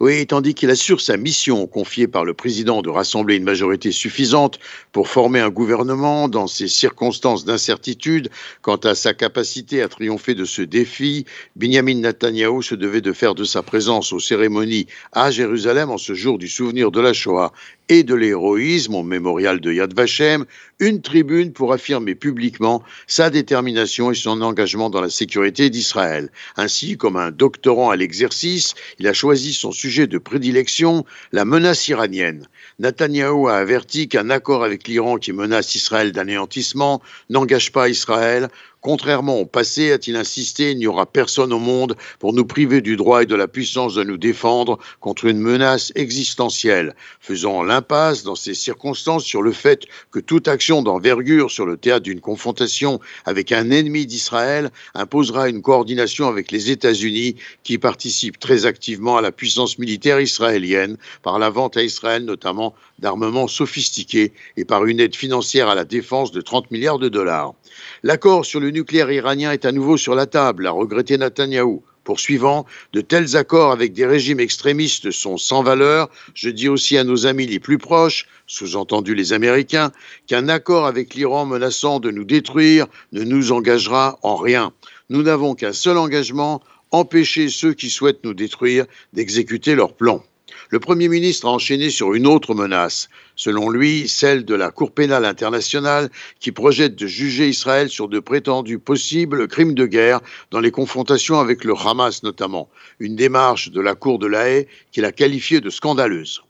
Oui, 0.00 0.26
tandis 0.26 0.54
qu'il 0.54 0.70
assure 0.70 1.02
sa 1.02 1.18
mission 1.18 1.66
confiée 1.66 2.08
par 2.08 2.24
le 2.24 2.32
président 2.32 2.80
de 2.80 2.88
rassembler 2.88 3.36
une 3.36 3.44
majorité 3.44 3.92
suffisante 3.92 4.58
pour 4.92 5.08
former 5.08 5.40
un 5.40 5.50
gouvernement 5.50 6.26
dans 6.26 6.46
ces 6.46 6.68
circonstances 6.68 7.44
d'incertitude 7.44 8.30
quant 8.62 8.76
à 8.76 8.94
sa 8.94 9.12
capacité 9.12 9.82
à 9.82 9.88
triompher 9.88 10.34
de 10.34 10.46
ce 10.46 10.62
défi, 10.62 11.26
Benjamin 11.54 11.96
Netanyahu 11.96 12.62
se 12.62 12.74
devait 12.74 13.02
de 13.02 13.12
faire 13.12 13.34
de 13.34 13.44
sa 13.44 13.62
présence 13.62 14.14
aux 14.14 14.20
cérémonies 14.20 14.86
à 15.12 15.30
Jérusalem 15.30 15.90
en 15.90 15.98
ce 15.98 16.14
jour 16.14 16.38
du 16.38 16.48
souvenir 16.48 16.90
de 16.90 17.00
la 17.00 17.12
Shoah 17.12 17.52
et 17.90 18.02
de 18.02 18.14
l'héroïsme 18.14 18.94
au 18.94 19.02
mémorial 19.02 19.60
de 19.60 19.72
Yad 19.72 19.92
Vashem, 19.94 20.46
une 20.78 21.02
tribune 21.02 21.52
pour 21.52 21.72
affirmer 21.72 22.14
publiquement 22.14 22.84
sa 23.08 23.28
détermination 23.28 24.12
et 24.12 24.14
son 24.14 24.40
engagement 24.42 24.88
dans 24.88 25.00
la 25.00 25.10
sécurité 25.10 25.68
d'Israël. 25.68 26.30
Ainsi, 26.56 26.96
comme 26.96 27.16
un 27.16 27.32
doctorant 27.32 27.90
à 27.90 27.96
l'exercice, 27.96 28.74
il 29.00 29.08
a 29.08 29.12
choisi 29.12 29.52
son 29.52 29.72
sujet 29.72 29.89
de 29.98 30.18
prédilection, 30.18 31.04
la 31.32 31.44
menace 31.44 31.88
iranienne. 31.88 32.46
Netanyahou 32.78 33.48
a 33.48 33.56
averti 33.56 34.08
qu'un 34.08 34.30
accord 34.30 34.62
avec 34.62 34.86
l'Iran 34.86 35.16
qui 35.16 35.32
menace 35.32 35.74
Israël 35.74 36.12
d'anéantissement 36.12 37.02
n'engage 37.28 37.72
pas 37.72 37.88
Israël, 37.88 38.48
Contrairement 38.82 39.40
au 39.40 39.44
passé, 39.44 39.92
a-t-il 39.92 40.16
insisté, 40.16 40.70
il 40.70 40.78
n'y 40.78 40.86
aura 40.86 41.04
personne 41.04 41.52
au 41.52 41.58
monde 41.58 41.96
pour 42.18 42.32
nous 42.32 42.46
priver 42.46 42.80
du 42.80 42.96
droit 42.96 43.22
et 43.22 43.26
de 43.26 43.34
la 43.34 43.46
puissance 43.46 43.94
de 43.94 44.04
nous 44.04 44.16
défendre 44.16 44.78
contre 45.00 45.26
une 45.26 45.38
menace 45.38 45.92
existentielle, 45.96 46.94
faisant 47.20 47.62
l'impasse 47.62 48.22
dans 48.22 48.34
ces 48.34 48.54
circonstances 48.54 49.24
sur 49.24 49.42
le 49.42 49.52
fait 49.52 49.84
que 50.10 50.18
toute 50.18 50.48
action 50.48 50.80
d'envergure 50.82 51.50
sur 51.50 51.66
le 51.66 51.76
théâtre 51.76 52.04
d'une 52.04 52.22
confrontation 52.22 53.00
avec 53.26 53.52
un 53.52 53.70
ennemi 53.70 54.06
d'Israël 54.06 54.70
imposera 54.94 55.50
une 55.50 55.60
coordination 55.60 56.28
avec 56.28 56.50
les 56.50 56.70
États-Unis 56.70 57.36
qui 57.62 57.76
participent 57.76 58.40
très 58.40 58.64
activement 58.64 59.18
à 59.18 59.20
la 59.20 59.30
puissance 59.30 59.78
militaire 59.78 60.20
israélienne 60.20 60.96
par 61.22 61.38
la 61.38 61.50
vente 61.50 61.76
à 61.76 61.82
Israël 61.82 62.24
notamment 62.24 62.74
d'armements 62.98 63.48
sophistiqués 63.48 64.32
et 64.56 64.64
par 64.64 64.86
une 64.86 65.00
aide 65.00 65.16
financière 65.16 65.68
à 65.68 65.74
la 65.74 65.84
défense 65.84 66.32
de 66.32 66.40
30 66.40 66.70
milliards 66.70 66.98
de 66.98 67.08
dollars. 67.08 67.54
L'accord 68.02 68.44
sur 68.44 68.60
le 68.60 68.69
le 68.70 68.74
nucléaire 68.76 69.10
iranien 69.10 69.50
est 69.50 69.64
à 69.64 69.72
nouveau 69.72 69.96
sur 69.96 70.14
la 70.14 70.26
table, 70.26 70.64
a 70.68 70.70
regretté 70.70 71.18
Netanyahou. 71.18 71.82
Poursuivant, 72.04 72.66
de 72.92 73.00
tels 73.00 73.36
accords 73.36 73.72
avec 73.72 73.92
des 73.92 74.06
régimes 74.06 74.38
extrémistes 74.38 75.10
sont 75.10 75.36
sans 75.36 75.64
valeur. 75.64 76.08
Je 76.34 76.50
dis 76.50 76.68
aussi 76.68 76.96
à 76.96 77.02
nos 77.02 77.26
amis 77.26 77.46
les 77.46 77.58
plus 77.58 77.78
proches, 77.78 78.28
sous-entendu 78.46 79.16
les 79.16 79.32
Américains, 79.32 79.90
qu'un 80.28 80.48
accord 80.48 80.86
avec 80.86 81.14
l'Iran 81.14 81.46
menaçant 81.46 81.98
de 81.98 82.12
nous 82.12 82.22
détruire 82.22 82.86
ne 83.10 83.24
nous 83.24 83.50
engagera 83.50 84.20
en 84.22 84.36
rien. 84.36 84.72
Nous 85.08 85.24
n'avons 85.24 85.56
qu'un 85.56 85.72
seul 85.72 85.98
engagement, 85.98 86.62
empêcher 86.92 87.48
ceux 87.48 87.74
qui 87.74 87.90
souhaitent 87.90 88.22
nous 88.22 88.34
détruire 88.34 88.86
d'exécuter 89.12 89.74
leurs 89.74 89.94
plans. 89.94 90.22
Le 90.68 90.80
Premier 90.80 91.08
ministre 91.08 91.46
a 91.46 91.50
enchaîné 91.50 91.90
sur 91.90 92.14
une 92.14 92.26
autre 92.26 92.54
menace, 92.54 93.08
selon 93.36 93.70
lui 93.70 94.08
celle 94.08 94.44
de 94.44 94.54
la 94.54 94.70
Cour 94.70 94.92
pénale 94.92 95.24
internationale 95.24 96.10
qui 96.38 96.52
projette 96.52 96.96
de 96.96 97.06
juger 97.06 97.48
Israël 97.48 97.88
sur 97.88 98.08
de 98.08 98.20
prétendus 98.20 98.78
possibles 98.78 99.48
crimes 99.48 99.74
de 99.74 99.86
guerre 99.86 100.20
dans 100.50 100.60
les 100.60 100.70
confrontations 100.70 101.40
avec 101.40 101.64
le 101.64 101.74
Hamas 101.74 102.22
notamment, 102.22 102.68
une 102.98 103.16
démarche 103.16 103.70
de 103.70 103.80
la 103.80 103.94
Cour 103.94 104.18
de 104.18 104.26
la 104.26 104.48
Haye 104.48 104.66
qu'il 104.92 105.04
a 105.04 105.12
qualifiée 105.12 105.60
de 105.60 105.70
scandaleuse. 105.70 106.42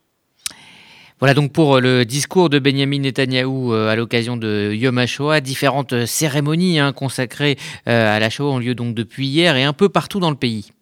Voilà 1.20 1.34
donc 1.34 1.52
pour 1.52 1.76
euh, 1.76 1.80
le 1.80 2.04
discours 2.06 2.48
de 2.48 2.58
Benjamin 2.58 3.00
Netanyahou 3.00 3.74
euh, 3.74 3.88
à 3.88 3.94
l'occasion 3.94 4.38
de 4.38 4.72
Yom 4.72 4.96
HaShoah. 4.96 5.42
Différentes 5.42 5.92
euh, 5.92 6.06
cérémonies 6.06 6.78
hein, 6.78 6.94
consacrées 6.94 7.58
à 7.84 8.18
la 8.18 8.30
Shoah 8.30 8.50
ont 8.50 8.58
lieu 8.58 8.74
donc 8.74 8.94
depuis 8.94 9.26
hier 9.26 9.54
et 9.56 9.64
un 9.64 9.74
peu 9.74 9.90
partout 9.90 10.18
dans 10.18 10.30
le 10.30 10.36
pays 10.36 10.72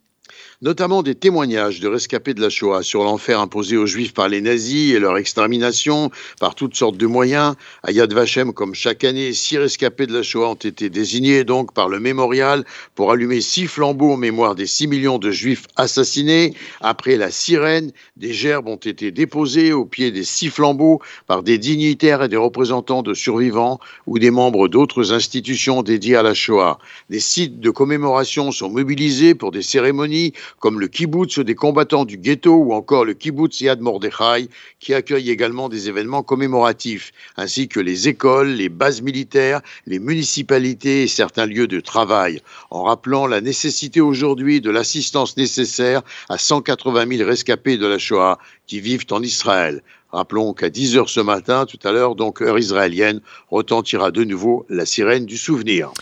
notamment 0.61 1.05
des 1.05 1.15
témoignages 1.15 1.79
de 1.79 1.87
rescapés 1.87 2.35
de 2.35 2.41
la 2.41 2.51
Shoah 2.51 2.83
sur 2.83 3.05
l'enfer 3.05 3.39
imposé 3.39 3.77
aux 3.77 3.87
Juifs 3.87 4.13
par 4.13 4.29
les 4.29 4.41
nazis 4.41 4.93
et 4.93 4.99
leur 4.99 5.17
extermination 5.17 6.11
par 6.41 6.57
toutes 6.57 6.75
sortes 6.75 6.97
de 6.97 7.07
moyens. 7.07 7.55
À 7.85 7.93
Yad 7.93 8.13
Vashem, 8.13 8.53
comme 8.53 8.75
chaque 8.75 9.05
année, 9.05 9.33
six 9.33 9.59
rescapés 9.59 10.07
de 10.07 10.15
la 10.15 10.25
Shoah 10.25 10.51
ont 10.51 10.55
été 10.55 10.91
désignés 10.91 11.45
donc 11.45 11.73
par 11.73 11.89
le 11.89 12.01
mémorial 12.01 12.65
pour 12.97 13.13
allumer 13.13 13.41
six 13.41 13.69
flambeaux 13.69 14.15
en 14.15 14.17
mémoire 14.17 14.57
des 14.57 14.67
six 14.67 14.89
millions 14.89 15.19
de 15.19 15.31
Juifs 15.31 15.67
assassinés. 15.77 16.55
Après 16.81 17.17
la 17.17 17.31
sirène, 17.31 17.93
des 18.17 18.33
gerbes 18.33 18.67
ont 18.67 18.77
été 18.77 19.13
déposées 19.13 19.73
au 19.73 19.85
pied 19.85 20.11
des 20.11 20.25
six 20.25 20.49
flambeaux 20.49 21.01
par 21.29 21.45
des 21.45 21.59
dignitaires 21.59 22.25
et 22.25 22.29
des 22.29 22.37
représentants 22.37 23.03
de 23.03 23.15
survivants 23.15 23.79
ou 24.07 24.19
des 24.19 24.33
membres 24.33 24.67
d'autres 24.67 25.13
institutions 25.13 25.83
dédiées 25.83 26.17
à 26.17 26.25
la 26.25 26.35
Shoah. 26.35 26.79
Des 27.11 27.21
sites 27.21 27.61
de 27.61 27.71
commémoration 27.71 28.51
sont 28.51 28.71
mobilisés 28.71 29.37
pour 29.37 29.53
des 29.53 29.63
cérémonies 29.63 30.33
comme 30.59 30.81
le 30.81 30.89
kibbutz 30.89 31.39
des 31.39 31.55
combattants 31.55 32.05
du 32.05 32.19
ghetto 32.19 32.55
ou 32.55 32.73
encore 32.73 33.05
le 33.05 33.15
kibbutz 33.15 33.61
Yad 33.61 33.81
Mordechai, 33.81 34.49
qui 34.81 34.95
accueille 34.95 35.31
également 35.31 35.69
des 35.69 35.89
événements 35.89 36.23
commémoratifs, 36.23 37.13
ainsi 37.37 37.69
que 37.69 37.81
les 37.81 38.09
écoles, 38.09 38.49
les 38.49 38.69
bases 38.69 39.03
militaires, 39.03 39.61
les 39.87 39.99
municipalités 39.99 41.03
et 41.03 41.09
certains 41.09 41.47
lieux 41.47 41.67
de 41.67 41.81
travail, 41.81 42.43
en 42.71 42.85
rappelant 42.85 43.27
la 43.27 43.41
nécessité 43.41 44.01
aujourd'hui 44.01 44.61
de 44.61 44.71
l'assistance 44.71 45.37
nécessaire 45.37 46.03
à 46.29 46.39
180 46.39 47.17
000 47.17 47.29
rescapés 47.29 47.77
de 47.77 47.87
la 47.87 47.99
Shoah 47.99 48.39
qui 48.67 48.81
vivent 48.81 49.07
en 49.11 49.23
Israël. 49.23 49.83
Rappelons 50.11 50.55
qu'à 50.55 50.71
10 50.71 50.97
heures 50.97 51.11
ce 51.11 51.21
matin, 51.21 51.67
tout 51.67 51.79
à 51.85 51.93
l'heure, 51.93 52.15
donc 52.15 52.41
heure 52.41 52.59
israélienne, 52.59 53.21
retentira 53.51 54.11
de 54.11 54.25
nouveau 54.25 54.65
la 54.71 54.87
sirène 54.87 55.27
du 55.27 55.37
souvenir. 55.37 55.93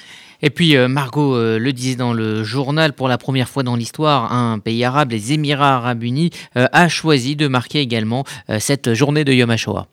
Et 0.43 0.51
puis 0.51 0.77
euh, 0.77 0.89
Margot 0.89 1.35
euh, 1.35 1.59
le 1.59 1.73
disait 1.73 1.97
dans 1.97 2.13
le 2.13 2.45
journal, 2.45 2.93
pour 2.93 3.09
la 3.09 3.19
première 3.19 3.49
fois 3.49 3.63
dans 3.63 3.77
l'histoire, 3.77 4.33
un 4.33 4.59
pays 4.59 4.85
arabe, 4.85 5.13
les 5.13 5.33
Émirats 5.33 5.77
arabes 5.77 6.03
unis, 6.03 6.31
euh, 6.57 6.67
a 6.73 6.89
choisi 6.89 7.37
de 7.37 7.49
marquer 7.49 7.81
également 7.81 8.25
cette 8.59 8.95
journée 8.95 9.25
de 9.25 9.33
Yom 9.33 9.51
HaShoah. 9.51 9.87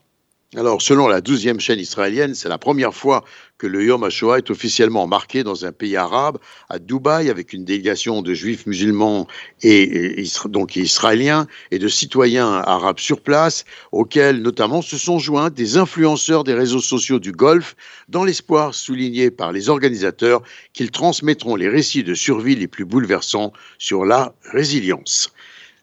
Alors, 0.56 0.84
selon 0.84 1.08
la 1.08 1.20
douzième 1.20 1.60
chaîne 1.60 1.80
israélienne, 1.80 2.36
c'est 2.36 2.48
la 2.48 2.60
première 2.60 2.94
fois 2.94 3.26
que 3.58 3.66
le 3.66 3.84
Yom 3.86 4.04
HaShoah 4.04 4.38
est 4.38 4.52
officiellement 4.52 5.08
marqué 5.08 5.44
dans 5.44 5.66
un 5.66 5.72
pays 5.72 5.98
arabe, 5.98 6.38
à 6.70 6.78
Dubaï, 6.78 7.32
avec 7.32 7.54
une 7.54 7.66
délégation 7.66 8.22
de 8.22 8.36
juifs 8.36 8.68
musulmans 8.68 9.28
et, 9.64 10.24
donc 10.46 10.76
israéliens 10.76 11.48
et 11.72 11.80
de 11.80 11.88
citoyens 11.88 12.62
arabes 12.68 13.00
sur 13.00 13.22
place, 13.22 13.66
auxquels 13.92 14.44
notamment 14.44 14.84
se 14.84 14.96
sont 14.96 15.18
joints 15.18 15.50
des 15.50 15.78
influenceurs 15.78 16.44
des 16.44 16.54
réseaux 16.54 16.82
sociaux 16.82 17.18
du 17.18 17.32
Golfe, 17.32 17.76
dans 18.08 18.24
l'espoir 18.24 18.76
souligné 18.76 19.32
par 19.32 19.54
les 19.54 19.70
organisateurs 19.70 20.44
qu'ils 20.74 20.92
transmettront 20.92 21.56
les 21.56 21.68
récits 21.68 22.04
de 22.04 22.14
survie 22.14 22.56
les 22.56 22.68
plus 22.68 22.86
bouleversants 22.86 23.54
sur 23.80 24.06
la 24.06 24.36
résilience. 24.52 25.32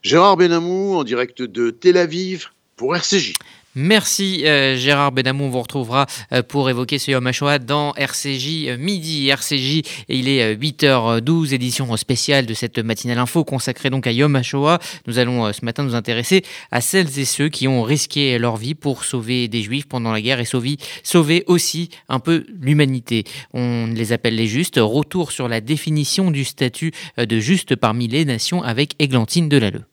Gérard 0.02 0.36
Benamou, 0.36 0.94
en 0.94 1.02
direct 1.02 1.42
de 1.42 1.70
Tel 1.70 1.96
Aviv, 1.96 2.50
pour 2.76 2.94
RCJ. 2.94 3.34
Merci 3.76 4.42
euh, 4.46 4.76
Gérard 4.76 5.12
Benamou, 5.12 5.44
on 5.44 5.48
vous 5.48 5.60
retrouvera 5.60 6.06
euh, 6.32 6.42
pour 6.42 6.68
évoquer 6.68 6.98
ce 6.98 7.12
Yom 7.12 7.24
HaShoah 7.24 7.60
dans 7.60 7.94
RCJ 7.94 8.66
euh, 8.66 8.76
midi. 8.76 9.28
RCJ, 9.28 9.82
il 10.08 10.28
est 10.28 10.56
8h12, 10.56 11.54
édition 11.54 11.96
spéciale 11.96 12.46
de 12.46 12.54
cette 12.54 12.80
matinale 12.80 13.18
info 13.18 13.44
consacrée 13.44 13.88
donc 13.88 14.08
à 14.08 14.12
Yom 14.12 14.34
HaShoah. 14.34 14.80
Nous 15.06 15.20
allons 15.20 15.52
ce 15.52 15.64
matin 15.64 15.84
nous 15.84 15.94
intéresser 15.94 16.42
à 16.72 16.80
celles 16.80 17.16
et 17.20 17.24
ceux 17.24 17.48
qui 17.48 17.68
ont 17.68 17.84
risqué 17.84 18.40
leur 18.40 18.56
vie 18.56 18.74
pour 18.74 19.04
sauver 19.04 19.46
des 19.46 19.62
juifs 19.62 19.86
pendant 19.86 20.10
la 20.10 20.20
guerre 20.20 20.40
et 20.40 20.44
sauver, 20.44 20.76
sauver 21.04 21.44
aussi 21.46 21.90
un 22.08 22.18
peu 22.18 22.46
l'humanité. 22.60 23.22
On 23.54 23.86
les 23.86 24.12
appelle 24.12 24.34
les 24.34 24.48
justes. 24.48 24.80
Retour 24.82 25.30
sur 25.30 25.46
la 25.46 25.60
définition 25.60 26.32
du 26.32 26.44
statut 26.44 26.90
de 27.16 27.38
juste 27.38 27.76
parmi 27.76 28.08
les 28.08 28.24
nations 28.24 28.64
avec 28.64 28.94
Églantine 28.98 29.48
Delalleux. 29.48 29.89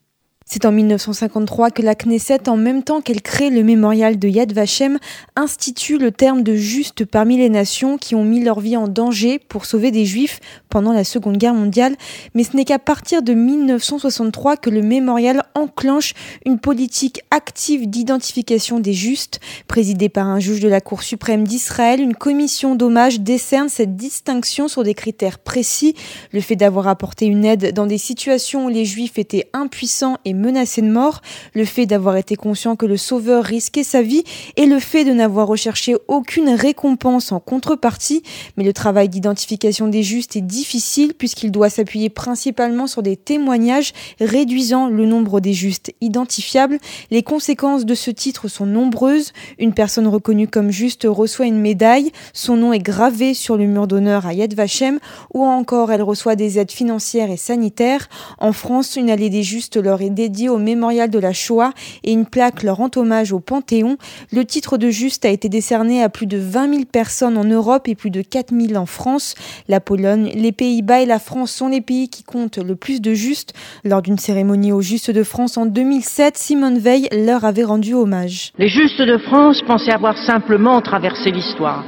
C'est 0.50 0.64
en 0.64 0.72
1953 0.72 1.72
que 1.72 1.82
la 1.82 1.94
Knesset, 1.94 2.48
en 2.48 2.56
même 2.56 2.82
temps 2.82 3.02
qu'elle 3.02 3.22
crée 3.22 3.50
le 3.50 3.64
mémorial 3.64 4.18
de 4.18 4.30
Yad 4.30 4.54
Vashem, 4.54 4.98
institue 5.36 5.98
le 5.98 6.14
terme 6.14 6.42
de 6.42 6.56
juste 6.56 7.04
parmi 7.04 7.36
les 7.36 7.50
nations 7.50 7.98
qui 7.98 8.16
ont 8.16 8.24
mis 8.24 8.42
leur 8.42 8.62
vie 8.62 8.78
en 8.78 8.88
danger 8.88 9.40
pour 9.40 9.66
sauver 9.66 9.92
des 9.92 10.06
juifs 10.06 10.40
pendant 10.70 10.94
la 10.94 11.04
Seconde 11.04 11.36
Guerre 11.36 11.54
mondiale. 11.54 11.98
Mais 12.34 12.46
ce 12.46 12.56
n'est 12.56 12.64
qu'à 12.64 12.80
partir 12.80 13.24
de 13.24 13.34
1963 13.34 14.56
que 14.56 14.70
le 14.70 14.82
mémorial 14.82 15.44
enclenche 15.54 16.14
une 16.46 16.60
politique 16.60 17.20
active 17.30 17.90
d'identification 17.90 18.80
des 18.80 18.94
justes. 18.94 19.42
Présidée 19.68 20.08
par 20.08 20.28
un 20.28 20.40
juge 20.40 20.62
de 20.62 20.70
la 20.70 20.80
Cour 20.80 21.04
suprême 21.04 21.46
d'Israël, 21.46 22.00
une 22.00 22.16
commission 22.16 22.76
d'hommage 22.76 23.20
décerne 23.20 23.68
cette 23.68 23.98
distinction 23.98 24.70
sur 24.70 24.84
des 24.84 24.94
critères 24.94 25.40
précis. 25.40 25.94
Le 26.32 26.40
fait 26.40 26.56
d'avoir 26.56 26.88
apporté 26.88 27.26
une 27.26 27.44
aide 27.44 27.74
dans 27.74 27.86
des 27.86 27.98
situations 27.98 28.68
où 28.68 28.70
les 28.70 28.86
juifs 28.86 29.20
étaient 29.20 29.50
impuissants 29.52 30.16
et 30.24 30.37
menacé 30.38 30.82
de 30.82 30.90
mort, 30.90 31.22
le 31.54 31.66
fait 31.66 31.86
d'avoir 31.86 32.18
été 32.18 32.36
conscient 32.36 32.76
que 32.76 32.86
le 32.86 32.98
sauveur 32.98 33.44
risquait 33.44 33.84
sa 33.84 34.02
vie 34.02 34.24
et 34.56 34.66
le 34.66 34.80
fait 34.80 35.04
de 35.04 35.12
n'avoir 35.12 35.48
recherché 35.48 35.96
aucune 36.08 36.50
récompense 36.50 37.32
en 37.32 37.40
contrepartie. 37.40 38.24
Mais 38.56 38.64
le 38.64 38.74
travail 38.74 39.10
d'identification 39.10 39.88
des 39.88 40.04
justes 40.04 40.36
est 40.36 40.42
difficile 40.42 41.14
puisqu'il 41.14 41.52
doit 41.52 41.70
s'appuyer 41.70 42.10
principalement 42.10 42.88
sur 42.88 43.04
des 43.04 43.18
témoignages 43.18 43.94
réduisant 44.20 44.88
le 44.88 45.06
nombre 45.06 45.40
des 45.40 45.54
justes 45.54 45.94
identifiables. 46.02 46.80
Les 47.12 47.24
conséquences 47.24 47.86
de 47.86 47.96
ce 47.96 48.12
titre 48.12 48.48
sont 48.48 48.66
nombreuses. 48.66 49.34
Une 49.60 49.74
personne 49.74 50.08
reconnue 50.08 50.48
comme 50.48 50.72
juste 50.72 51.08
reçoit 51.10 51.46
une 51.46 51.60
médaille, 51.60 52.12
son 52.34 52.58
nom 52.58 52.74
est 52.74 52.80
gravé 52.80 53.34
sur 53.34 53.58
le 53.58 53.66
mur 53.66 53.88
d'honneur 53.88 54.26
à 54.26 54.34
Yad 54.34 54.54
Vashem 54.54 55.00
ou 55.34 55.44
encore 55.44 55.92
elle 55.92 56.02
reçoit 56.02 56.36
des 56.36 56.60
aides 56.60 56.72
financières 56.72 57.32
et 57.32 57.38
sanitaires. 57.38 58.10
En 58.38 58.54
France, 58.54 58.96
une 58.96 59.10
allée 59.10 59.30
des 59.30 59.44
justes 59.44 59.78
leur 59.78 60.02
est 60.02 60.10
dédiée 60.28 60.38
dédié 60.38 60.50
au 60.50 60.58
mémorial 60.58 61.10
de 61.10 61.20
la 61.20 61.32
Shoah 61.32 61.72
et 62.04 62.12
une 62.12 62.26
plaque 62.26 62.64
leur 62.64 62.78
rend 62.78 62.90
hommage 62.98 63.32
au 63.32 63.40
Panthéon. 63.40 63.98
Le 64.34 64.44
titre 64.44 64.78
de 64.78 64.90
juste 64.90 65.24
a 65.24 65.30
été 65.30 65.48
décerné 65.48 66.04
à 66.04 66.10
plus 66.10 66.28
de 66.28 66.38
20 66.38 66.70
000 66.70 66.86
personnes 66.92 67.38
en 67.38 67.46
Europe 67.46 67.88
et 67.88 67.96
plus 67.96 68.10
de 68.10 68.22
4 68.22 68.54
000 68.54 68.76
en 68.76 68.86
France. 68.86 69.36
La 69.70 69.80
Pologne, 69.80 70.30
les 70.36 70.52
Pays-Bas 70.52 71.02
et 71.02 71.06
la 71.06 71.20
France 71.20 71.52
sont 71.52 71.70
les 71.70 71.80
pays 71.80 72.10
qui 72.10 72.24
comptent 72.24 72.58
le 72.58 72.76
plus 72.76 73.00
de 73.00 73.14
justes. 73.14 73.54
Lors 73.86 74.02
d'une 74.02 74.18
cérémonie 74.18 74.74
aux 74.74 74.82
Justes 74.82 75.12
de 75.12 75.24
France 75.24 75.58
en 75.58 75.66
2007, 75.66 76.38
Simone 76.38 76.78
Veil 76.78 77.08
leur 77.12 77.46
avait 77.46 77.64
rendu 77.64 77.94
hommage. 77.94 78.52
Les 78.58 78.68
Justes 78.68 79.02
de 79.02 79.18
France 79.18 79.62
pensaient 79.66 79.94
avoir 79.94 80.18
simplement 80.26 80.82
traversé 80.82 81.32
l'histoire. 81.32 81.86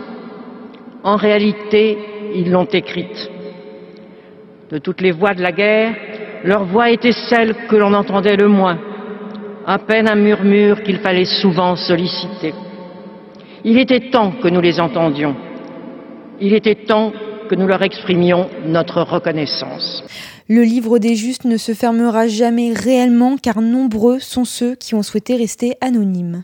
En 1.03 1.17
réalité, 1.17 1.97
ils 2.35 2.49
l'ont 2.49 2.67
écrite. 2.71 3.29
De 4.71 4.77
toutes 4.77 5.01
les 5.01 5.11
voix 5.11 5.33
de 5.33 5.41
la 5.41 5.51
guerre, 5.51 5.95
leur 6.43 6.65
voix 6.65 6.89
était 6.89 7.11
celle 7.11 7.67
que 7.67 7.75
l'on 7.75 7.93
entendait 7.93 8.35
le 8.35 8.47
moins, 8.47 8.77
à 9.65 9.77
peine 9.79 10.09
un 10.09 10.15
murmure 10.15 10.83
qu'il 10.83 10.99
fallait 10.99 11.25
souvent 11.25 11.75
solliciter. 11.75 12.53
Il 13.63 13.77
était 13.77 14.09
temps 14.09 14.31
que 14.41 14.47
nous 14.47 14.61
les 14.61 14.79
entendions. 14.79 15.35
Il 16.39 16.53
était 16.53 16.85
temps 16.85 17.11
que 17.49 17.55
nous 17.55 17.67
leur 17.67 17.81
exprimions 17.81 18.49
notre 18.65 19.01
reconnaissance. 19.01 20.03
Le 20.51 20.63
livre 20.63 20.97
des 20.97 21.15
justes 21.15 21.45
ne 21.45 21.57
se 21.57 21.75
fermera 21.75 22.27
jamais 22.27 22.73
réellement 22.73 23.37
car 23.37 23.61
nombreux 23.61 24.19
sont 24.19 24.45
ceux 24.45 24.73
qui 24.73 24.95
ont 24.95 25.03
souhaité 25.03 25.35
rester 25.35 25.73
anonymes. 25.79 26.41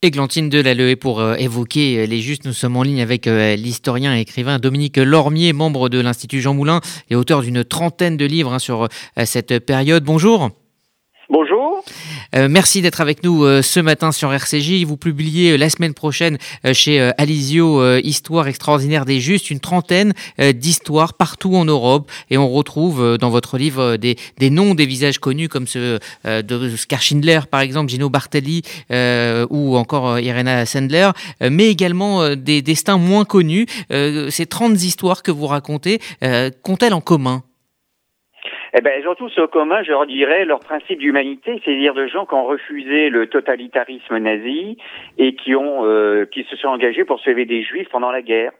Églantine 0.00 0.48
Delalleux, 0.48 0.90
et 0.90 0.94
pour 0.94 1.18
euh, 1.18 1.34
évoquer 1.34 1.98
euh, 1.98 2.06
les 2.06 2.20
justes, 2.20 2.44
nous 2.44 2.52
sommes 2.52 2.76
en 2.76 2.84
ligne 2.84 3.02
avec 3.02 3.26
euh, 3.26 3.56
l'historien 3.56 4.16
et 4.16 4.20
écrivain 4.20 4.60
Dominique 4.60 4.96
Lormier, 4.96 5.52
membre 5.52 5.88
de 5.88 5.98
l'Institut 5.98 6.40
Jean 6.40 6.54
Moulin 6.54 6.80
et 7.10 7.16
auteur 7.16 7.42
d'une 7.42 7.64
trentaine 7.64 8.16
de 8.16 8.26
livres 8.26 8.52
hein, 8.52 8.60
sur 8.60 8.86
cette 9.24 9.58
période. 9.58 10.04
Bonjour. 10.04 10.52
Bientôt. 11.78 12.48
merci 12.48 12.82
d'être 12.82 13.00
avec 13.00 13.22
nous 13.24 13.62
ce 13.62 13.80
matin 13.80 14.12
sur 14.12 14.32
RCJ. 14.32 14.84
Vous 14.84 14.96
publiez 14.96 15.56
la 15.56 15.70
semaine 15.70 15.94
prochaine 15.94 16.38
chez 16.72 17.00
Alizio 17.18 17.98
Histoire 17.98 18.48
extraordinaire 18.48 19.04
des 19.04 19.20
justes, 19.20 19.50
une 19.50 19.60
trentaine 19.60 20.12
d'histoires 20.54 21.14
partout 21.14 21.54
en 21.56 21.64
Europe. 21.64 22.10
Et 22.30 22.38
on 22.38 22.50
retrouve 22.50 23.18
dans 23.18 23.30
votre 23.30 23.58
livre 23.58 23.96
des, 23.96 24.16
des 24.38 24.50
noms 24.50 24.74
des 24.74 24.86
visages 24.86 25.18
connus 25.18 25.48
comme 25.48 25.66
ceux 25.66 25.98
de 26.24 26.76
Scar 26.76 27.02
Schindler, 27.02 27.40
par 27.50 27.60
exemple, 27.60 27.90
Gino 27.90 28.08
Bartelli 28.08 28.62
ou 28.90 29.76
encore 29.76 30.18
Irena 30.20 30.66
Sandler, 30.66 31.10
mais 31.40 31.68
également 31.68 32.34
des 32.34 32.62
destins 32.62 32.98
moins 32.98 33.24
connus. 33.24 33.66
ces 33.90 34.46
30 34.46 34.82
histoires 34.82 35.22
que 35.22 35.30
vous 35.30 35.46
racontez, 35.46 36.00
qu'ont-elles 36.62 36.94
en 36.94 37.00
commun? 37.00 37.42
Eh 38.74 38.80
ben, 38.80 39.00
ils 39.00 39.08
ont 39.08 39.14
tous 39.14 39.36
au 39.38 39.48
commun, 39.48 39.82
je 39.82 39.90
leur 39.90 40.06
dirais, 40.06 40.44
leur 40.44 40.60
principe 40.60 40.98
d'humanité, 40.98 41.60
c'est-à-dire 41.64 41.94
de 41.94 42.06
gens 42.06 42.26
qui 42.26 42.34
ont 42.34 42.44
refusé 42.44 43.08
le 43.08 43.26
totalitarisme 43.26 44.18
nazi 44.18 44.76
et 45.16 45.34
qui 45.34 45.54
ont, 45.54 45.86
euh, 45.86 46.26
qui 46.26 46.44
se 46.44 46.56
sont 46.56 46.68
engagés 46.68 47.04
pour 47.04 47.20
sauver 47.20 47.46
des 47.46 47.62
juifs 47.62 47.88
pendant 47.90 48.10
la 48.10 48.22
guerre. 48.22 48.52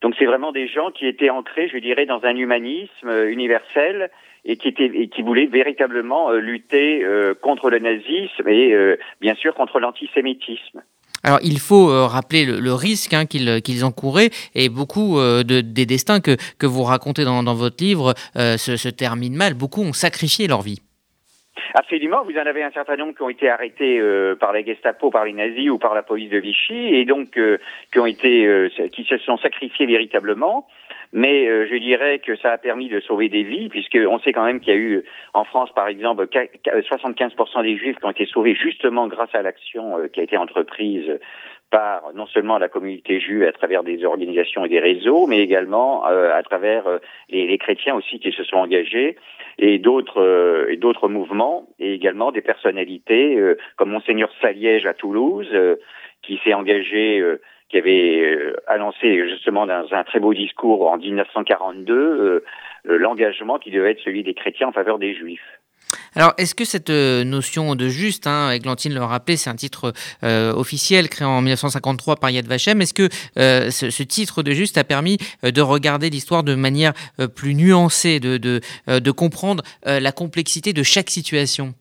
Donc 0.00 0.14
c'est 0.18 0.26
vraiment 0.26 0.52
des 0.52 0.68
gens 0.68 0.90
qui 0.90 1.06
étaient 1.06 1.30
ancrés, 1.30 1.68
je 1.68 1.78
dirais, 1.78 2.06
dans 2.06 2.24
un 2.24 2.36
humanisme 2.36 3.08
euh, 3.08 3.30
universel 3.30 4.10
et 4.44 4.56
qui 4.56 4.68
étaient 4.68 4.90
et 4.94 5.08
qui 5.08 5.22
voulaient 5.22 5.46
véritablement 5.46 6.30
euh, 6.30 6.38
lutter 6.38 7.04
contre 7.42 7.70
le 7.70 7.80
nazisme 7.80 8.48
et 8.48 8.96
bien 9.20 9.34
sûr 9.34 9.54
contre 9.54 9.80
l'antisémitisme. 9.80 10.82
Alors 11.24 11.40
il 11.42 11.58
faut 11.58 11.90
euh, 11.90 12.06
rappeler 12.06 12.44
le, 12.44 12.74
risque 12.74 13.12
hein, 13.12 13.26
qu'ils 13.26 13.84
encouraient 13.84 14.30
et 14.54 14.68
beaucoup 14.68 15.18
euh, 15.18 15.42
de, 15.42 15.60
des 15.60 15.86
destins 15.86 16.20
que, 16.20 16.36
que 16.58 16.66
vous 16.66 16.84
racontez 16.84 17.24
dans, 17.24 17.42
dans 17.42 17.54
votre 17.54 17.82
livre 17.82 18.14
euh, 18.36 18.56
se, 18.56 18.76
se, 18.76 18.88
terminent 18.88 19.36
mal. 19.36 19.54
Beaucoup 19.54 19.82
ont 19.82 19.92
sacrifié 19.92 20.46
leur 20.46 20.62
vie. 20.62 20.80
Absolument, 21.74 22.24
vous 22.24 22.36
en 22.38 22.46
avez 22.46 22.62
un 22.62 22.70
certain 22.70 22.96
nombre 22.96 23.14
qui 23.14 23.22
ont 23.22 23.28
été 23.28 23.50
arrêtés 23.50 24.00
par 24.40 24.52
la 24.54 24.64
Gestapo, 24.64 25.10
par 25.10 25.26
les 25.26 25.34
nazis 25.34 25.68
ou 25.68 25.78
par 25.78 25.94
la 25.94 26.02
police 26.02 26.30
de 26.30 26.38
Vichy, 26.38 26.94
et 26.94 27.04
donc 27.04 27.38
qui 27.92 27.98
ont 27.98 28.06
été, 28.06 28.70
qui 28.90 29.04
se 29.04 29.18
sont 29.18 29.36
sacrifiés 29.36 29.84
véritablement. 29.84 30.66
Mais 31.12 31.46
je 31.46 31.76
dirais 31.76 32.18
que 32.18 32.36
ça 32.36 32.52
a 32.52 32.58
permis 32.58 32.88
de 32.88 33.00
sauver 33.00 33.28
des 33.28 33.42
vies, 33.42 33.68
puisqu'on 33.68 34.18
sait 34.18 34.32
quand 34.32 34.44
même 34.44 34.60
qu'il 34.60 34.74
y 34.74 34.76
a 34.76 34.78
eu 34.78 35.04
en 35.32 35.44
France, 35.44 35.70
par 35.74 35.88
exemple, 35.88 36.26
75% 36.26 37.62
des 37.62 37.76
juifs 37.78 37.96
qui 37.96 38.04
ont 38.04 38.10
été 38.10 38.26
sauvés 38.26 38.54
justement 38.54 39.06
grâce 39.06 39.34
à 39.34 39.42
l'action 39.42 39.96
qui 40.12 40.20
a 40.20 40.22
été 40.22 40.36
entreprise 40.36 41.18
par 41.70 42.12
non 42.14 42.26
seulement 42.26 42.58
la 42.58 42.68
communauté 42.68 43.20
juive 43.20 43.42
à 43.42 43.52
travers 43.52 43.82
des 43.82 44.04
organisations 44.04 44.64
et 44.64 44.68
des 44.68 44.80
réseaux, 44.80 45.26
mais 45.26 45.38
également 45.40 46.06
euh, 46.06 46.34
à 46.34 46.42
travers 46.42 46.86
euh, 46.86 46.98
les, 47.28 47.46
les, 47.46 47.58
chrétiens 47.58 47.94
aussi 47.94 48.18
qui 48.20 48.32
se 48.32 48.42
sont 48.44 48.56
engagés 48.56 49.16
et 49.58 49.78
d'autres 49.78 50.22
euh, 50.22 50.70
et 50.70 50.76
d'autres 50.76 51.08
mouvements 51.08 51.68
et 51.78 51.92
également 51.92 52.32
des 52.32 52.40
personnalités 52.40 53.38
comme 53.76 53.90
monseigneur 53.90 54.30
Saliège 54.40 54.86
à 54.86 54.94
Toulouse 54.94 55.48
qui 56.22 56.40
s'est 56.44 56.54
engagé 56.54 57.22
qui 57.68 57.76
avait 57.76 58.54
annoncé 58.66 59.28
justement 59.28 59.66
dans 59.66 59.86
un 59.92 60.04
très 60.04 60.20
beau 60.20 60.34
discours 60.34 60.90
en 60.90 60.96
1942 60.96 62.44
l'engagement 62.84 63.58
qui 63.58 63.70
devait 63.70 63.92
être 63.92 64.00
celui 64.02 64.22
des 64.22 64.34
chrétiens 64.34 64.68
en 64.68 64.72
faveur 64.72 64.98
des 64.98 65.14
juifs. 65.14 65.40
Alors, 66.14 66.34
est-ce 66.38 66.54
que 66.54 66.64
cette 66.64 66.90
euh, 66.90 67.24
notion 67.24 67.74
de 67.74 67.88
juste, 67.88 68.26
hein, 68.26 68.56
Glantine 68.58 68.94
le 68.94 69.02
rappelait, 69.02 69.36
c'est 69.36 69.50
un 69.50 69.56
titre 69.56 69.92
euh, 70.22 70.52
officiel 70.52 71.08
créé 71.08 71.26
en 71.26 71.40
1953 71.40 72.16
par 72.16 72.30
Yad 72.30 72.46
Vashem, 72.46 72.80
est-ce 72.82 72.94
que 72.94 73.08
euh, 73.38 73.70
ce, 73.70 74.02
titre 74.02 74.42
de 74.42 74.52
juste 74.52 74.78
a 74.78 74.84
permis 74.84 75.18
de 75.42 75.60
regarder 75.60 76.10
l'histoire 76.10 76.42
de 76.42 76.54
manière 76.54 76.92
plus 77.34 77.54
nuancée, 77.54 78.20
de, 78.20 78.36
de, 78.36 78.60
de 78.86 79.10
comprendre 79.10 79.62
la 79.84 80.12
complexité 80.12 80.72
de 80.72 80.82
chaque 80.82 81.10
situation? 81.10 81.74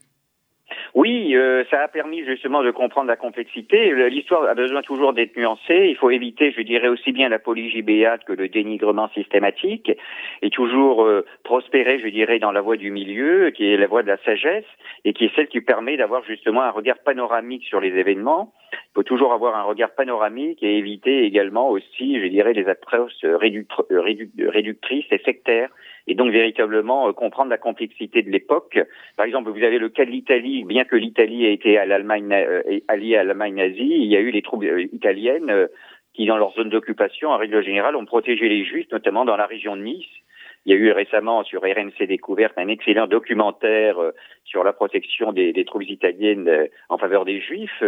Oui, 0.98 1.36
euh, 1.36 1.64
ça 1.70 1.84
a 1.84 1.88
permis 1.88 2.26
justement 2.26 2.64
de 2.64 2.72
comprendre 2.72 3.08
la 3.08 3.18
complexité. 3.18 3.94
L'histoire 4.10 4.46
a 4.46 4.56
besoin 4.56 4.82
toujours 4.82 5.14
d'être 5.14 5.38
nuancée. 5.38 5.90
Il 5.90 5.96
faut 5.96 6.10
éviter, 6.10 6.52
je 6.52 6.62
dirais, 6.62 6.88
aussi 6.88 7.12
bien 7.12 7.30
la 7.30 7.38
polygie 7.38 7.84
béate 7.84 8.24
que 8.24 8.34
le 8.34 8.50
dénigrement 8.50 9.08
systématique, 9.10 9.92
et 10.42 10.50
toujours 10.50 11.04
euh, 11.04 11.24
prospérer, 11.44 12.00
je 12.00 12.08
dirais, 12.08 12.40
dans 12.40 12.52
la 12.52 12.62
voie 12.62 12.78
du 12.78 12.90
milieu, 12.90 13.52
qui 13.52 13.72
est 13.72 13.78
la 13.78 13.86
voie 13.86 14.02
de 14.02 14.08
la 14.08 14.18
sagesse, 14.24 14.66
et 15.06 15.14
qui 15.14 15.26
est 15.26 15.36
celle 15.36 15.50
qui 15.50 15.62
permet 15.62 15.98
d'avoir 15.98 16.24
justement 16.24 16.64
un 16.64 16.72
regard 16.72 16.98
panoramique 17.06 17.66
sur 17.66 17.80
les 17.80 17.90
événements. 17.90 18.52
Il 18.74 18.96
faut 18.96 19.04
toujours 19.04 19.34
avoir 19.34 19.56
un 19.56 19.62
regard 19.62 19.92
panoramique 19.92 20.64
et 20.64 20.80
éviter 20.80 21.26
également 21.26 21.70
aussi, 21.70 22.20
je 22.20 22.26
dirais, 22.26 22.54
les 22.54 22.68
approches 22.68 23.14
réductrices 23.22 25.06
et 25.12 25.22
sectaires 25.24 25.70
et 26.08 26.16
donc 26.16 26.32
véritablement 26.32 27.10
euh, 27.10 27.14
comprendre 27.14 27.50
la 27.50 27.58
complexité 27.58 28.24
de 28.24 28.30
l'époque. 28.30 28.80
Par 29.16 29.26
exemple, 29.26 29.52
vous 29.52 29.64
avez 29.64 29.78
le 29.78 29.90
cas 29.90 30.06
de 30.06 30.12
l'Italie, 30.12 30.64
bien 30.64 30.86
que 30.86 30.96
l'Italie 30.96 31.46
ait 31.46 31.54
été 31.54 31.78
à 31.78 31.86
l'Allemagne 31.86 32.34
euh, 32.34 32.80
alliée 32.88 33.18
à 33.18 33.24
l'Allemagne 33.24 33.56
nazie, 33.56 33.82
il 33.82 34.08
y 34.08 34.16
a 34.16 34.20
eu 34.20 34.32
les 34.32 34.42
troupes 34.42 34.64
euh, 34.64 34.84
italiennes 34.94 35.68
qui, 36.14 36.26
dans 36.26 36.38
leur 36.38 36.54
zone 36.54 36.70
d'occupation, 36.70 37.30
en 37.30 37.38
règle 37.38 37.64
générale, 37.64 37.96
ont 37.96 38.06
protégé 38.06 38.50
les 38.50 38.66
Juifs, 38.66 38.92
notamment 38.92 39.26
dans 39.26 39.38
la 39.38 39.46
région 39.46 39.76
de 39.76 39.82
Nice. 39.82 40.06
Il 40.66 40.72
y 40.72 40.76
a 40.76 40.80
eu 40.80 40.92
récemment 40.92 41.44
sur 41.44 41.62
RMC 41.62 42.08
Découverte 42.08 42.58
un 42.58 42.68
excellent 42.68 43.08
documentaire 43.08 43.98
sur 44.44 44.66
la 44.66 44.74
protection 44.74 45.32
des, 45.32 45.54
des 45.54 45.64
troupes 45.64 45.88
italiennes 45.88 46.68
en 46.90 46.98
faveur 46.98 47.24
des 47.24 47.40
Juifs, 47.40 47.82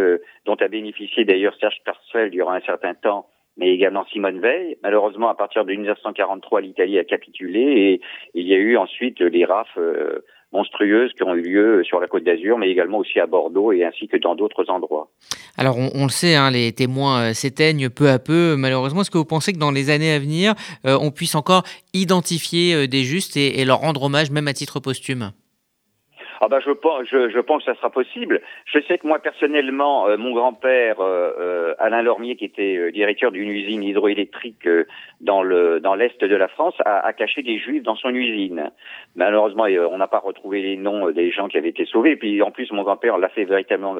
dont 0.45 0.55
a 0.55 0.67
bénéficié 0.69 1.25
d'ailleurs 1.25 1.55
Serge 1.59 1.81
Parsfeld 1.83 2.31
durant 2.31 2.51
un 2.51 2.61
certain 2.61 2.93
temps 2.93 3.27
mais 3.59 3.73
également 3.73 4.05
Simone 4.11 4.39
Veil. 4.39 4.77
Malheureusement, 4.83 5.29
à 5.29 5.35
partir 5.35 5.65
de 5.65 5.71
1943, 5.71 6.61
l'Italie 6.61 6.97
a 6.97 7.03
capitulé 7.03 7.59
et 7.59 8.01
il 8.33 8.47
y 8.47 8.53
a 8.53 8.57
eu 8.57 8.77
ensuite 8.77 9.19
les 9.19 9.45
rafles 9.45 9.79
euh, 9.79 10.25
monstrueuses 10.53 11.11
qui 11.13 11.23
ont 11.23 11.35
eu 11.35 11.41
lieu 11.41 11.83
sur 11.83 11.99
la 11.99 12.07
Côte 12.07 12.23
d'Azur, 12.23 12.57
mais 12.57 12.69
également 12.69 12.99
aussi 12.99 13.19
à 13.19 13.27
Bordeaux 13.27 13.71
et 13.71 13.83
ainsi 13.83 14.07
que 14.07 14.17
dans 14.17 14.35
d'autres 14.35 14.69
endroits. 14.69 15.09
Alors, 15.57 15.77
on, 15.77 16.03
le 16.03 16.09
sait, 16.09 16.35
hein, 16.35 16.51
les 16.51 16.71
témoins 16.71 17.29
euh, 17.29 17.33
s'éteignent 17.33 17.89
peu 17.89 18.09
à 18.09 18.17
peu. 18.17 18.55
Malheureusement, 18.57 19.01
est-ce 19.01 19.11
que 19.11 19.17
vous 19.17 19.25
pensez 19.25 19.51
que 19.51 19.59
dans 19.59 19.71
les 19.71 19.89
années 19.89 20.13
à 20.13 20.19
venir, 20.19 20.53
euh, 20.85 20.97
on 21.01 21.11
puisse 21.11 21.35
encore 21.35 21.63
identifier 21.93 22.87
des 22.87 23.03
justes 23.03 23.35
et 23.35 23.65
leur 23.65 23.79
rendre 23.79 24.03
hommage, 24.03 24.31
même 24.31 24.47
à 24.47 24.53
titre 24.53 24.79
posthume? 24.79 25.31
Ah 26.41 26.47
bah 26.47 26.59
je 26.65 26.71
pense, 26.71 27.05
je, 27.11 27.29
je, 27.29 27.39
pense 27.39 27.65
que 27.65 27.71
ça 27.71 27.77
sera 27.77 27.89
possible. 27.89 28.41
Je 28.65 28.79
sais 28.87 28.97
que 28.97 29.05
moi 29.05 29.19
personnellement, 29.19 30.07
euh, 30.07 30.17
mon 30.17 30.33
grand-père 30.33 31.01
euh, 31.01 31.33
euh, 31.37 31.75
Alain 31.79 32.01
Lormier, 32.01 32.37
qui 32.37 32.45
était 32.45 32.91
directeur 32.93 33.31
d'une 33.31 33.49
usine 33.49 33.83
hydroélectrique 33.83 34.67
dans 35.19 35.43
le 35.43 35.81
dans 35.81 35.95
l'est 35.95 36.23
de 36.23 36.35
la 36.35 36.47
France, 36.47 36.75
a, 36.85 37.05
a, 37.05 37.13
caché 37.13 37.43
des 37.43 37.59
juifs 37.59 37.83
dans 37.83 37.95
son 37.95 38.13
usine. 38.13 38.71
Malheureusement, 39.15 39.63
on 39.63 39.97
n'a 39.97 40.07
pas 40.07 40.19
retrouvé 40.19 40.61
les 40.61 40.77
noms 40.77 41.11
des 41.11 41.29
gens 41.31 41.49
qui 41.49 41.57
avaient 41.57 41.69
été 41.69 41.85
sauvés. 41.85 42.15
Puis 42.15 42.41
en 42.41 42.51
plus, 42.51 42.71
mon 42.71 42.83
grand-père 42.83 43.17
l'a 43.17 43.29
fait 43.29 43.43
véritablement 43.43 43.95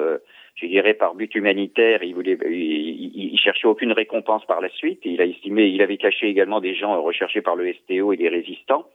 je 0.60 0.66
dirais 0.66 0.94
par 0.94 1.14
but 1.14 1.34
humanitaire, 1.34 2.02
il 2.02 2.14
voulait, 2.14 2.38
il, 2.46 3.32
il, 3.32 3.38
cherchait 3.38 3.66
aucune 3.66 3.92
récompense 3.92 4.44
par 4.44 4.60
la 4.60 4.68
suite. 4.68 5.00
Il 5.04 5.20
a 5.20 5.24
estimé, 5.24 5.66
il 5.66 5.80
avait 5.80 5.96
caché 5.96 6.26
également 6.26 6.60
des 6.60 6.74
gens 6.74 7.00
recherchés 7.02 7.40
par 7.40 7.56
le 7.56 7.72
STO 7.72 8.12
et 8.12 8.16
des 8.16 8.28
résistants. 8.28 8.86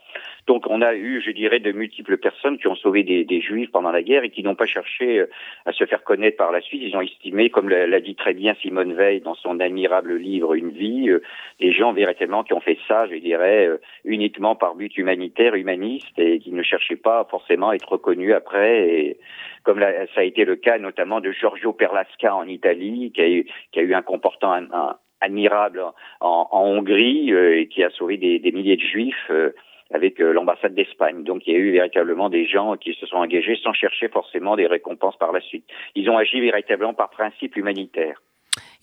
Donc 0.47 0.67
on 0.69 0.81
a 0.81 0.93
eu, 0.93 1.21
je 1.21 1.31
dirais, 1.31 1.60
de 1.60 1.71
multiples 1.71 2.17
personnes 2.17 2.60
qui 2.60 2.67
ont 2.67 2.75
sauvé 2.75 3.03
des, 3.03 3.23
des 3.25 3.41
juifs 3.41 3.71
pendant 3.71 3.91
la 3.91 4.03
guerre 4.03 4.23
et 4.23 4.29
qui 4.29 4.43
n'ont 4.43 4.55
pas 4.55 4.67
cherché 4.67 5.19
euh, 5.19 5.29
à 5.65 5.71
se 5.71 5.86
faire 5.86 6.03
connaître 6.03 6.38
par 6.38 6.51
la 6.51 6.62
suite. 6.62 6.84
Ils 6.84 6.95
ont 6.95 7.01
estimé, 7.01 7.49
comme 7.49 7.69
l'a 7.69 7.99
dit 7.99 8.15
très 8.15 8.34
bien 8.34 8.53
Simone 8.62 8.93
Veil 8.93 9.21
dans 9.21 9.34
son 9.34 9.60
admirable 9.60 10.15
livre 10.15 10.53
Une 10.53 10.69
vie, 10.69 11.10
euh, 11.10 11.23
des 11.60 11.71
gens 11.71 11.93
véritablement 11.93 12.43
qui 12.43 12.53
ont 12.53 12.60
fait 12.60 12.77
ça, 12.88 13.08
je 13.08 13.15
dirais, 13.15 13.65
euh, 13.65 13.77
uniquement 14.03 14.55
par 14.55 14.75
but 14.75 14.95
humanitaire, 14.97 15.55
humaniste 15.55 16.17
et 16.19 16.38
qui 16.38 16.51
ne 16.51 16.62
cherchaient 16.62 16.95
pas 16.95 17.25
forcément 17.29 17.69
à 17.69 17.75
être 17.75 17.91
reconnus 17.91 18.34
après. 18.34 18.88
Et, 18.88 19.17
comme 19.63 19.79
ça 19.79 20.21
a 20.21 20.23
été 20.23 20.45
le 20.45 20.58
cas 20.58 20.77
notamment 20.77 21.21
de 21.21 21.31
Giorgio 21.31 21.73
Perlasca 21.73 22.36
en 22.36 22.47
Italie, 22.47 23.12
qui 23.15 23.21
a 23.21 23.27
eu, 23.27 23.47
qui 23.71 23.79
a 23.79 23.81
eu 23.81 23.95
un 23.95 24.03
comportement 24.03 24.60
admirable 25.21 25.84
en, 26.21 26.47
Hongrie 26.51 27.31
et 27.31 27.67
qui 27.67 27.84
a 27.84 27.89
sauvé 27.89 28.17
des, 28.17 28.38
des 28.38 28.51
milliers 28.51 28.75
de 28.75 28.84
juifs 28.84 29.31
avec 29.93 30.19
euh, 30.19 30.34
l'ambassade 30.34 30.74
d'Espagne. 30.74 31.24
Donc 31.24 31.43
il 31.45 31.54
y 31.54 31.56
a 31.56 31.60
eu 31.60 31.71
véritablement 31.71 32.30
des 32.30 32.48
gens 32.48 32.76
qui 32.76 32.93
se 32.93 33.06
sont 33.06 33.17
engagés 33.17 33.58
sans 33.62 33.74
chercher 33.74 34.08
forcément 34.10 34.56
des 34.56 34.67
récompenses 34.67 35.17
par 35.17 35.32
la 35.32 35.41
suite. 35.41 35.65
Ils 35.95 36.10
ont 36.10 36.17
agi 36.17 36.39
véritablement 36.41 36.93
par 36.93 37.10
principe 37.10 37.56
humanitaire. 37.56 38.21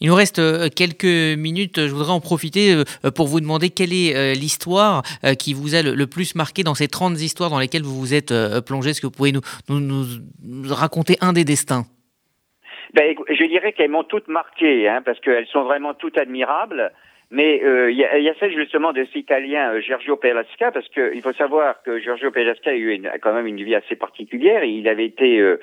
Il 0.01 0.09
nous 0.09 0.15
reste 0.15 0.39
euh, 0.39 0.69
quelques 0.75 1.39
minutes. 1.39 1.81
Je 1.87 1.93
voudrais 1.93 2.13
en 2.13 2.21
profiter 2.21 2.75
euh, 2.75 3.11
pour 3.11 3.27
vous 3.27 3.41
demander 3.41 3.71
quelle 3.71 3.93
est 3.93 4.35
l'histoire 4.35 5.03
qui 5.39 5.55
vous 5.55 5.75
a 5.75 5.83
le 5.83 6.07
plus 6.07 6.35
marqué 6.35 6.63
dans 6.63 6.75
ces 6.75 6.89
30 6.89 7.21
histoires 7.21 7.51
dans 7.51 7.59
lesquelles 7.59 7.83
vous 7.83 7.99
vous 7.99 8.15
êtes 8.15 8.33
plongé. 8.67 8.91
Est-ce 8.91 9.01
que 9.01 9.07
vous 9.07 9.13
pouvez 9.13 9.33
nous, 9.33 9.41
nous, 9.69 10.05
raconter 10.75 11.17
un 11.21 11.33
des 11.33 11.45
destins? 11.45 11.85
Ben, 12.95 13.15
Je 13.29 13.45
dirais 13.45 13.73
qu'elles 13.73 13.91
m'ont 13.91 14.05
toutes 14.05 14.29
marqué, 14.29 14.89
hein, 14.89 15.03
parce 15.05 15.19
qu'elles 15.21 15.47
sont 15.47 15.63
vraiment 15.63 15.95
toutes 15.95 16.19
admirables. 16.19 16.93
Mais 17.35 17.65
euh, 17.65 17.91
il 17.91 17.97
y, 17.97 18.05
a, 18.05 18.19
y, 18.19 18.29
a, 18.29 18.35
celle 18.35 18.53
justement 18.53 18.93
de 18.93 19.05
cet 19.07 19.17
Italien 19.17 19.73
euh, 19.73 19.81
Giorgio 19.81 20.17
Pelasca, 20.17 20.71
parce 20.71 20.87
qu'il 20.91 21.23
faut 21.23 21.33
savoir 21.33 21.83
que 21.83 21.99
Giorgio 21.99 22.31
Pelasca 22.31 22.73
a 22.73 22.75
eu 22.75 23.03
quand 23.23 23.33
même 23.33 23.47
une 23.47 23.63
vie 23.63 23.75
assez 23.75 23.97
particulière. 23.97 24.65
Il 24.65 24.87
avait 24.87 25.07
été 25.07 25.41
euh, 25.41 25.57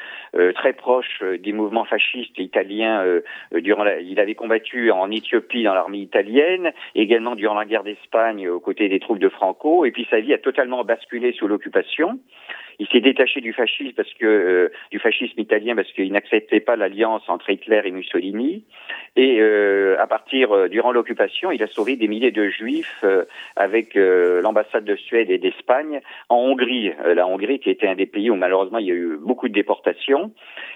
très 0.54 0.74
proche 0.74 1.22
des 1.22 1.54
mouvements 1.54 1.86
fascistes 1.86 2.40
italiens 2.40 3.06
durant 3.52 3.84
la, 3.84 4.00
il 4.00 4.20
avait 4.20 4.34
combattu 4.34 4.90
en 4.90 5.12
Éthiopie 5.12 5.62
dans 5.62 5.76
l'armée 5.76 6.00
italienne, 6.00 6.72
également 6.96 7.36
durant 7.36 7.54
la 7.54 7.66
guerre 7.66 7.84
d'Espagne 7.84 8.50
aux 8.50 8.60
côtés 8.60 8.90
des 8.90 9.00
troupes 9.00 9.20
de 9.20 9.30
Franco. 9.30 9.86
Et 9.86 9.92
puis 9.92 10.08
sa 10.10 10.22
vie 10.22 10.34
a 10.34 10.40
totalement 10.40 10.84
basculé 10.84 11.34
sous 11.34 11.48
l'occupation. 11.48 12.20
Il 12.80 12.88
s'est 12.88 13.02
détaché 13.02 13.42
du 13.42 13.52
fascisme 13.52 13.94
parce 13.96 14.14
que 14.14 14.26
euh, 14.26 14.72
du 14.90 15.00
fascisme 15.00 15.40
italien 15.40 15.76
parce 15.76 15.92
qu'il 15.92 16.12
n'acceptait 16.12 16.62
pas 16.62 16.78
l'alliance 16.78 17.24
entre 17.28 17.50
Hitler 17.50 17.82
et 17.84 17.92
Mussolini. 17.92 18.64
Et 19.18 19.42
euh, 19.42 19.98
à 20.00 20.08
partir 20.08 20.52
euh, 20.54 20.70
durant 20.70 20.94
l'occupation, 20.94 21.52
il 21.52 21.62
a 21.62 21.68
sauvé 21.68 21.98
des 21.98 22.08
milliers 22.08 22.32
de 22.32 22.50
juifs 22.50 23.04
avec 23.56 23.96
l'ambassade 23.96 24.86
de 24.86 24.96
Suède 24.96 25.30
et 25.30 25.38
d'Espagne 25.38 26.02
en 26.30 26.38
Hongrie. 26.38 26.92
la 27.06 27.28
Hongrie 27.28 27.60
qui 27.60 27.70
était 27.70 27.88
un 27.88 27.96
des 27.96 28.06
pays 28.06 28.30
où 28.30 28.36
malheureusement 28.36 28.78
il 28.78 28.88
y 28.88 28.92
a 28.92 28.96
eu 28.96 29.18
beaucoup 29.20 29.50
de 29.50 29.54
déportations. 29.54 30.32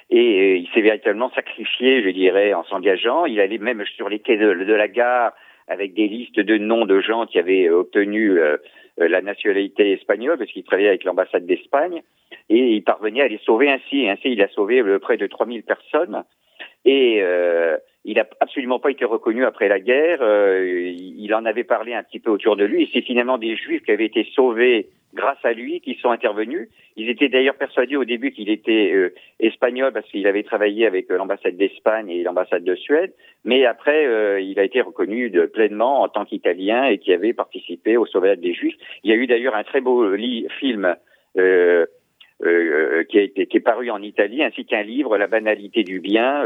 Et 0.10 0.58
il 0.58 0.68
s'est 0.74 0.82
véritablement 0.82 1.32
sacrifié, 1.32 2.04
je 2.04 2.10
dirais, 2.10 2.54
en 2.54 2.64
s'engageant. 2.66 3.26
Il 3.26 3.40
allait 3.40 3.58
même 3.58 3.84
sur 3.96 4.10
les 4.10 4.20
quais 4.20 4.38
de, 4.38 4.54
de 4.54 4.74
la 4.74 4.88
gare 4.88 5.32
avec 5.68 5.94
des 5.94 6.08
listes 6.08 6.40
de 6.40 6.58
noms 6.58 6.86
de 6.86 7.00
gens 7.00 7.26
qui 7.26 7.40
avaient 7.40 7.70
obtenu 7.70 8.40
euh, 8.40 8.58
la 8.98 9.22
nationalité 9.22 9.94
espagnole 9.94 10.38
parce 10.38 10.52
qu'il 10.52 10.64
travaillait 10.64 10.90
avec 10.90 11.04
l'ambassade 11.04 11.46
d'Espagne 11.46 12.02
et 12.50 12.76
il 12.76 12.84
parvenait 12.84 13.22
à 13.22 13.28
les 13.28 13.40
sauver 13.40 13.70
ainsi. 13.70 14.08
Ainsi, 14.08 14.32
il 14.32 14.42
a 14.42 14.48
sauvé 14.50 14.82
euh, 14.82 15.00
près 15.00 15.18
de 15.18 15.28
3000 15.28 15.64
personnes 15.64 16.24
et 16.86 17.20
euh, 17.22 17.78
il 18.06 18.16
n'a 18.16 18.28
absolument 18.40 18.80
pas 18.80 18.92
été 18.92 19.06
reconnu 19.06 19.46
après 19.46 19.68
la 19.68 19.80
guerre. 19.80 20.20
Euh, 20.22 20.92
il 20.96 21.34
en 21.34 21.46
avait 21.46 21.64
parlé 21.64 21.94
un 21.94 22.04
petit 22.04 22.20
peu 22.20 22.32
autour 22.32 22.56
de 22.56 22.66
lui 22.66 22.84
et 22.84 22.90
c'est 22.94 23.02
finalement 23.02 23.38
des 23.38 23.56
Juifs 23.56 23.84
qui 23.84 23.92
avaient 23.92 24.06
été 24.06 24.28
sauvés 24.36 24.90
grâce 25.14 25.44
à 25.44 25.54
lui 25.54 25.80
qui 25.82 25.96
sont 25.96 26.10
intervenus. 26.10 26.70
Ils 26.96 27.10
étaient 27.10 27.30
d'ailleurs 27.30 27.56
persuadés 27.56 27.96
au 27.96 28.04
début 28.04 28.32
qu'il 28.32 28.50
était 28.50 28.92
euh, 28.94 29.14
espagnol 29.40 29.94
parce 29.94 30.08
qu'il 30.08 30.26
avait 30.28 30.44
travaillé 30.44 30.86
avec 30.86 31.10
euh, 31.12 31.18
l'ambassade 31.18 31.56
d'Espagne 31.56 32.10
et 32.10 32.24
l'ambassade 32.24 32.64
de 32.64 32.76
Suède, 32.76 33.14
mais 33.46 33.66
après 33.66 34.06
euh, 34.06 34.42
il 34.42 34.60
a 34.60 34.64
été 34.64 34.82
reconnu 34.82 35.32
pleinement 35.54 36.02
en 36.02 36.10
tant 36.10 36.26
qu'Italien 36.26 36.86
et 36.86 36.98
qui 36.98 37.14
avait 37.14 37.34
participé 37.34 37.96
au 37.98 38.06
sauvetage 38.06 38.40
des 38.40 38.54
Juifs. 38.54 38.76
Il 39.04 39.12
y 39.12 39.14
a 39.14 39.16
eu 39.16 39.28
d'ailleurs 39.28 39.56
un 39.56 39.64
très 39.64 39.82
beau 39.82 40.06
film 40.60 40.96
qui, 41.36 41.42
a 41.42 43.22
été, 43.22 43.46
qui 43.48 43.58
est 43.58 43.64
paru 43.64 43.90
en 43.90 44.02
Italie, 44.02 44.44
ainsi 44.44 44.66
qu'un 44.66 44.84
livre, 44.84 45.18
La 45.18 45.28
banalité 45.28 45.84
du 45.84 46.00
bien 46.00 46.44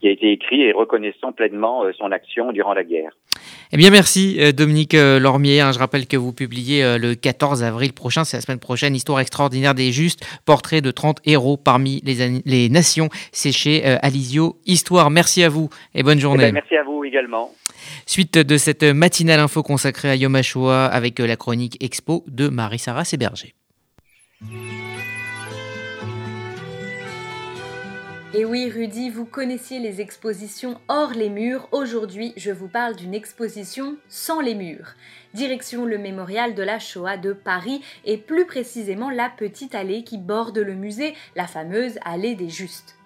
qui 0.00 0.08
a 0.08 0.10
été 0.10 0.32
écrit 0.32 0.62
et 0.62 0.72
reconnaissant 0.72 1.32
pleinement 1.32 1.84
euh, 1.84 1.92
son 1.92 2.12
action 2.12 2.52
durant 2.52 2.74
la 2.74 2.84
guerre. 2.84 3.10
Eh 3.72 3.76
bien, 3.76 3.90
merci 3.90 4.36
euh, 4.40 4.52
Dominique 4.52 4.94
euh, 4.94 5.18
Lormier. 5.18 5.60
Hein, 5.60 5.72
je 5.72 5.78
rappelle 5.78 6.06
que 6.06 6.16
vous 6.16 6.32
publiez 6.32 6.98
le 6.98 7.14
14 7.14 7.62
avril 7.62 7.92
prochain, 7.92 8.24
c'est 8.24 8.36
la 8.36 8.40
semaine 8.40 8.60
prochaine, 8.60 8.94
Histoire 8.94 9.20
extraordinaire 9.20 9.74
des 9.74 9.92
justes, 9.92 10.24
portrait 10.44 10.80
de 10.80 10.90
30 10.90 11.18
héros 11.24 11.56
parmi 11.56 12.00
les, 12.04 12.40
les 12.44 12.68
nations. 12.68 13.08
C'est 13.32 13.52
chez 13.52 13.84
Alizio 13.84 14.56
Histoire. 14.66 15.10
Merci 15.10 15.42
à 15.42 15.48
vous 15.48 15.68
et 15.94 16.02
bonne 16.02 16.18
journée. 16.18 16.44
Eh 16.44 16.52
ben, 16.52 16.54
merci 16.54 16.76
à 16.76 16.84
vous 16.84 17.04
également. 17.04 17.50
Suite 18.06 18.38
de 18.38 18.56
cette 18.56 18.82
matinale 18.82 19.40
info 19.40 19.62
consacrée 19.62 20.10
à 20.10 20.16
Yom 20.16 20.34
HaShoah 20.34 20.86
avec 20.86 21.18
la 21.18 21.36
chronique 21.36 21.82
Expo 21.82 22.24
de 22.28 22.48
Marie-Sara 22.48 23.04
Séberger. 23.04 23.54
Et 28.34 28.44
oui, 28.44 28.70
Rudy, 28.70 29.08
vous 29.08 29.24
connaissiez 29.24 29.78
les 29.78 30.02
expositions 30.02 30.78
hors 30.88 31.12
les 31.12 31.30
murs. 31.30 31.66
Aujourd'hui, 31.72 32.34
je 32.36 32.50
vous 32.50 32.68
parle 32.68 32.94
d'une 32.94 33.14
exposition 33.14 33.96
sans 34.10 34.42
les 34.42 34.54
murs. 34.54 34.96
Direction 35.32 35.86
le 35.86 35.96
mémorial 35.96 36.54
de 36.54 36.62
la 36.62 36.78
Shoah 36.78 37.16
de 37.16 37.32
Paris 37.32 37.80
et 38.04 38.18
plus 38.18 38.44
précisément 38.44 39.08
la 39.08 39.30
petite 39.30 39.74
allée 39.74 40.04
qui 40.04 40.18
borde 40.18 40.58
le 40.58 40.74
musée, 40.74 41.14
la 41.36 41.46
fameuse 41.46 41.98
allée 42.04 42.34
des 42.34 42.50
Justes. 42.50 42.96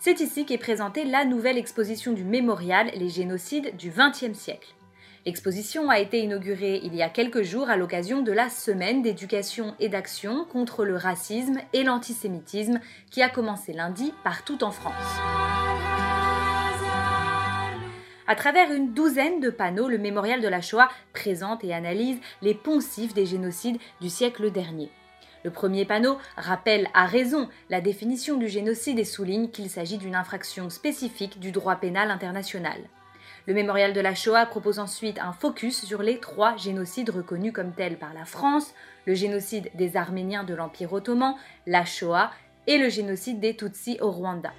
C'est 0.00 0.18
ici 0.18 0.46
qu'est 0.46 0.58
présentée 0.58 1.04
la 1.04 1.24
nouvelle 1.24 1.58
exposition 1.58 2.12
du 2.12 2.24
mémorial 2.24 2.90
Les 2.96 3.08
génocides 3.08 3.76
du 3.76 3.92
XXe 3.96 4.36
siècle. 4.36 4.74
L'exposition 5.24 5.88
a 5.88 6.00
été 6.00 6.18
inaugurée 6.18 6.80
il 6.82 6.96
y 6.96 7.02
a 7.02 7.08
quelques 7.08 7.42
jours 7.42 7.70
à 7.70 7.76
l'occasion 7.76 8.22
de 8.22 8.32
la 8.32 8.48
semaine 8.48 9.02
d'éducation 9.02 9.76
et 9.78 9.88
d'action 9.88 10.44
contre 10.44 10.84
le 10.84 10.96
racisme 10.96 11.60
et 11.72 11.84
l'antisémitisme 11.84 12.80
qui 13.08 13.22
a 13.22 13.28
commencé 13.28 13.72
lundi 13.72 14.12
partout 14.24 14.64
en 14.64 14.72
France. 14.72 14.92
À 18.26 18.34
travers 18.34 18.72
une 18.72 18.94
douzaine 18.94 19.38
de 19.38 19.50
panneaux, 19.50 19.88
le 19.88 19.98
mémorial 19.98 20.40
de 20.40 20.48
la 20.48 20.60
Shoah 20.60 20.88
présente 21.12 21.62
et 21.62 21.72
analyse 21.72 22.18
les 22.40 22.54
poncifs 22.54 23.14
des 23.14 23.26
génocides 23.26 23.78
du 24.00 24.10
siècle 24.10 24.50
dernier. 24.50 24.90
Le 25.44 25.50
premier 25.52 25.84
panneau 25.84 26.18
rappelle 26.36 26.88
à 26.94 27.06
raison 27.06 27.48
la 27.70 27.80
définition 27.80 28.38
du 28.38 28.48
génocide 28.48 28.98
et 28.98 29.04
souligne 29.04 29.50
qu'il 29.50 29.70
s'agit 29.70 29.98
d'une 29.98 30.16
infraction 30.16 30.68
spécifique 30.68 31.38
du 31.38 31.52
droit 31.52 31.76
pénal 31.76 32.10
international. 32.10 32.80
Le 33.46 33.54
mémorial 33.54 33.92
de 33.92 34.00
la 34.00 34.14
Shoah 34.14 34.46
propose 34.46 34.78
ensuite 34.78 35.18
un 35.18 35.32
focus 35.32 35.84
sur 35.84 36.02
les 36.02 36.18
trois 36.18 36.56
génocides 36.56 37.10
reconnus 37.10 37.52
comme 37.52 37.72
tels 37.72 37.98
par 37.98 38.14
la 38.14 38.24
France, 38.24 38.72
le 39.04 39.14
génocide 39.14 39.68
des 39.74 39.96
Arméniens 39.96 40.44
de 40.44 40.54
l'Empire 40.54 40.92
ottoman, 40.92 41.34
la 41.66 41.84
Shoah 41.84 42.30
et 42.68 42.78
le 42.78 42.88
génocide 42.88 43.40
des 43.40 43.56
Tutsis 43.56 43.98
au 44.00 44.12
Rwanda. 44.12 44.52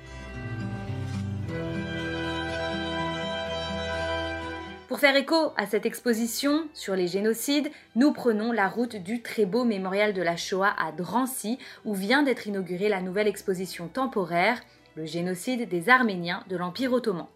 Pour 4.89 4.99
faire 4.99 5.15
écho 5.15 5.53
à 5.55 5.65
cette 5.65 5.85
exposition 5.85 6.67
sur 6.73 6.97
les 6.97 7.07
génocides, 7.07 7.71
nous 7.95 8.11
prenons 8.11 8.51
la 8.51 8.67
route 8.67 8.97
du 8.97 9.21
très 9.21 9.45
beau 9.45 9.63
mémorial 9.63 10.13
de 10.13 10.21
la 10.21 10.35
Shoah 10.35 10.75
à 10.77 10.91
Drancy, 10.91 11.57
où 11.85 11.93
vient 11.93 12.21
d'être 12.21 12.47
inaugurée 12.47 12.89
la 12.89 13.01
nouvelle 13.01 13.29
exposition 13.29 13.87
temporaire, 13.87 14.61
le 14.95 15.05
génocide 15.05 15.69
des 15.69 15.87
Arméniens 15.87 16.43
de 16.49 16.57
l'Empire 16.57 16.91
ottoman. 16.91 17.27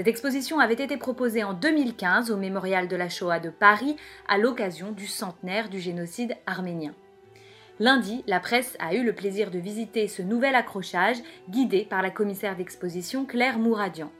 Cette 0.00 0.08
exposition 0.08 0.60
avait 0.60 0.82
été 0.82 0.96
proposée 0.96 1.44
en 1.44 1.52
2015 1.52 2.30
au 2.30 2.38
Mémorial 2.38 2.88
de 2.88 2.96
la 2.96 3.10
Shoah 3.10 3.38
de 3.38 3.50
Paris 3.50 3.96
à 4.28 4.38
l'occasion 4.38 4.92
du 4.92 5.06
centenaire 5.06 5.68
du 5.68 5.78
génocide 5.78 6.38
arménien. 6.46 6.94
Lundi, 7.78 8.24
la 8.26 8.40
presse 8.40 8.78
a 8.78 8.94
eu 8.94 9.04
le 9.04 9.12
plaisir 9.12 9.50
de 9.50 9.58
visiter 9.58 10.08
ce 10.08 10.22
nouvel 10.22 10.54
accrochage 10.54 11.18
guidé 11.50 11.84
par 11.84 12.00
la 12.00 12.08
commissaire 12.08 12.56
d'exposition 12.56 13.26
Claire 13.26 13.58
Mouradian. 13.58 14.10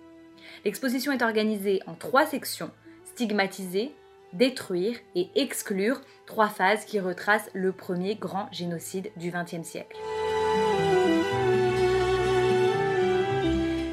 L'exposition 0.66 1.12
est 1.12 1.23
organisée 1.23 1.81
en 1.87 1.95
trois 1.95 2.27
sections 2.27 2.71
stigmatiser, 3.14 3.95
détruire 4.35 4.99
et 5.14 5.31
exclure, 5.35 6.03
trois 6.27 6.51
phases 6.51 6.85
qui 6.85 7.01
retracent 7.01 7.49
le 7.55 7.73
premier 7.73 8.16
grand 8.16 8.53
génocide 8.53 9.11
du 9.16 9.31
XXe 9.31 9.66
siècle. 9.66 9.97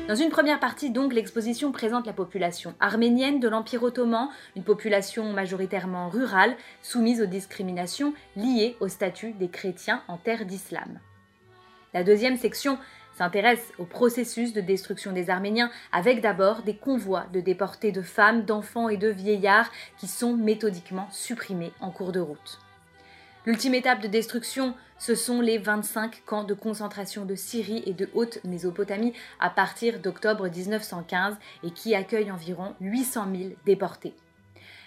Dans 0.08 0.16
une 0.16 0.30
première 0.30 0.62
partie, 0.62 0.90
donc, 0.90 1.14
l'exposition 1.14 1.74
présente 1.74 2.06
la 2.06 2.14
population 2.14 2.74
arménienne 2.80 3.42
de 3.42 3.50
l'Empire 3.50 3.84
ottoman, 3.84 4.30
une 4.56 4.64
population 4.64 5.34
majoritairement 5.34 6.08
rurale, 6.08 6.56
soumise 6.82 7.22
aux 7.22 7.26
discriminations 7.26 8.14
liées 8.38 8.78
au 8.80 8.88
statut 8.88 9.34
des 9.34 9.50
chrétiens 9.50 10.02
en 10.08 10.16
terre 10.16 10.46
d'islam. 10.46 11.02
La 11.94 12.06
deuxième 12.06 12.38
section 12.38 12.78
s'intéresse 13.18 13.74
au 13.80 13.84
processus 13.84 14.54
de 14.54 14.62
destruction 14.62 15.12
des 15.12 15.30
Arméniens 15.30 15.72
avec 15.92 16.22
d'abord 16.22 16.62
des 16.62 16.78
convois 16.78 17.26
de 17.34 17.42
déportés 17.42 17.92
de 17.92 18.02
femmes, 18.02 18.46
d'enfants 18.46 18.88
et 18.88 18.96
de 18.96 19.10
vieillards 19.10 19.72
qui 19.98 20.08
sont 20.08 20.38
méthodiquement 20.38 21.10
supprimés 21.12 21.74
en 21.82 21.92
cours 21.92 22.14
de 22.14 22.22
route. 22.22 22.60
L'ultime 23.48 23.76
étape 23.76 24.02
de 24.02 24.10
destruction, 24.10 24.74
ce 25.00 25.16
sont 25.16 25.40
les 25.40 25.58
25 25.58 26.22
camps 26.26 26.44
de 26.44 26.54
concentration 26.54 27.24
de 27.24 27.36
Syrie 27.36 27.82
et 27.86 27.94
de 27.94 28.10
Haute-Mésopotamie 28.14 29.14
à 29.40 29.50
partir 29.50 30.02
d'octobre 30.02 30.50
1915 30.50 31.38
et 31.64 31.72
qui 31.72 31.96
accueillent 31.96 32.30
environ 32.30 32.74
800 32.82 33.28
000 33.34 33.50
déportés. 33.66 34.14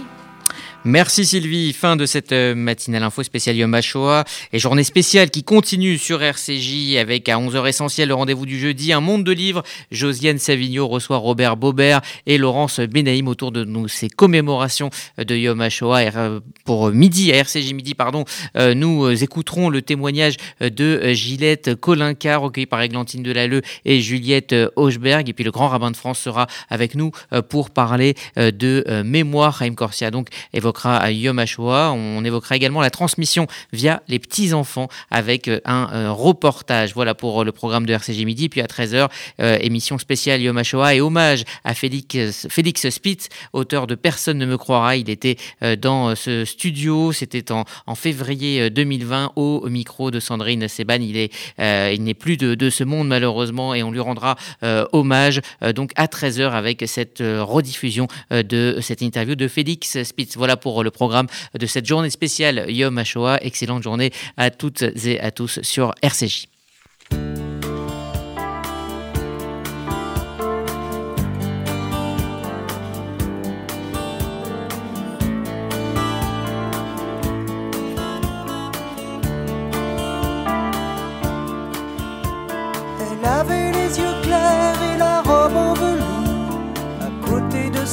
Merci 0.86 1.26
Sylvie. 1.26 1.74
Fin 1.74 1.94
de 1.94 2.06
cette 2.06 2.32
euh, 2.32 2.54
matinale 2.54 3.02
info 3.02 3.22
spéciale 3.22 3.56
Yom 3.56 3.74
HaShoah 3.74 4.24
et 4.50 4.58
journée 4.58 4.82
spéciale 4.82 5.28
qui 5.28 5.44
continue 5.44 5.98
sur 5.98 6.22
RCJ 6.22 6.96
avec 6.96 7.28
à 7.28 7.36
11h 7.36 7.68
essentiel 7.68 8.08
le 8.08 8.14
rendez-vous 8.14 8.46
du 8.46 8.58
jeudi, 8.58 8.90
un 8.94 9.02
monde 9.02 9.22
de 9.22 9.32
livres. 9.32 9.62
Josiane 9.90 10.38
Savigno 10.38 10.88
reçoit 10.88 11.18
Robert 11.18 11.58
Bobert 11.58 12.00
et 12.26 12.38
Laurence 12.38 12.80
Benaïm 12.80 13.28
autour 13.28 13.52
de 13.52 13.62
nous, 13.62 13.88
ces 13.88 14.08
commémorations 14.08 14.88
de 15.18 15.36
Yom 15.36 15.60
HaShoah. 15.60 16.16
Euh, 16.16 16.40
pour 16.64 16.90
midi, 16.92 17.30
à 17.30 17.36
RCJ 17.36 17.74
midi, 17.74 17.94
pardon, 17.94 18.24
euh, 18.56 18.72
nous 18.72 19.06
écouterons 19.22 19.68
le 19.68 19.82
témoignage 19.82 20.36
de 20.62 21.12
Gillette 21.12 21.74
Colinca, 21.74 22.38
recueilli 22.38 22.66
par 22.66 22.80
Églantine 22.80 23.22
Delalleux 23.22 23.60
et 23.84 24.00
Juliette 24.00 24.54
Hochberg. 24.76 25.28
Et 25.28 25.34
puis 25.34 25.44
le 25.44 25.50
grand 25.50 25.68
rabbin 25.68 25.90
de 25.90 25.96
France 25.96 26.20
sera 26.20 26.46
avec 26.70 26.94
nous 26.94 27.10
pour 27.50 27.68
parler 27.68 28.14
de 28.36 29.02
mémoire. 29.02 29.58
Chaim 29.58 29.74
Corsia 29.74 30.10
donc 30.10 30.28
évoquera 30.70 31.10
Yom 31.10 31.38
HaShoah. 31.38 31.92
On 31.92 32.24
évoquera 32.24 32.56
également 32.56 32.80
la 32.80 32.90
transmission 32.90 33.46
via 33.72 34.02
les 34.08 34.18
petits-enfants 34.18 34.88
avec 35.10 35.48
euh, 35.48 35.60
un 35.64 35.88
euh, 35.92 36.12
reportage. 36.12 36.94
Voilà 36.94 37.14
pour 37.14 37.44
le 37.44 37.52
programme 37.52 37.86
de 37.86 37.92
RCG 37.92 38.24
Midi. 38.24 38.48
Puis 38.48 38.60
à 38.60 38.66
13h, 38.66 39.08
euh, 39.40 39.58
émission 39.60 39.98
spéciale 39.98 40.40
Yom 40.40 40.56
HaShoah 40.56 40.94
et 40.94 41.00
hommage 41.00 41.44
à 41.64 41.74
Félix, 41.74 42.46
Félix 42.48 42.88
Spitz, 42.88 43.28
auteur 43.52 43.86
de 43.86 43.96
Personne 43.96 44.38
ne 44.38 44.46
me 44.46 44.56
croira. 44.56 44.96
Il 44.96 45.10
était 45.10 45.36
dans 45.78 46.14
ce 46.14 46.44
studio, 46.44 47.12
c'était 47.12 47.52
en, 47.52 47.64
février 47.94 48.70
2020 48.70 49.32
au 49.36 49.68
micro 49.68 50.10
de 50.10 50.20
Sandrine 50.20 50.68
Seban. 50.68 51.00
Il 51.00 51.16
est, 51.16 51.32
il 51.58 52.02
n'est 52.02 52.14
plus 52.14 52.36
de, 52.36 52.54
de, 52.54 52.70
ce 52.70 52.84
monde 52.84 53.08
malheureusement 53.08 53.74
et 53.74 53.82
on 53.82 53.90
lui 53.90 54.00
rendra 54.00 54.36
hommage 54.92 55.40
donc 55.74 55.92
à 55.96 56.06
13h 56.06 56.50
avec 56.50 56.84
cette 56.86 57.20
rediffusion 57.20 58.06
de 58.30 58.78
cette 58.80 59.02
interview 59.02 59.34
de 59.34 59.48
Félix 59.48 60.02
Spitz. 60.02 60.36
Voilà 60.36 60.56
pour 60.60 60.84
le 60.84 60.90
programme 60.90 61.26
de 61.58 61.66
cette 61.66 61.86
journée 61.86 62.10
spéciale 62.10 62.66
Yom 62.68 62.96
HaShoah. 62.98 63.38
Excellente 63.42 63.82
journée 63.82 64.12
à 64.36 64.50
toutes 64.50 64.82
et 64.82 65.20
à 65.20 65.30
tous 65.30 65.60
sur 65.62 65.94
RCJ. 66.02 66.46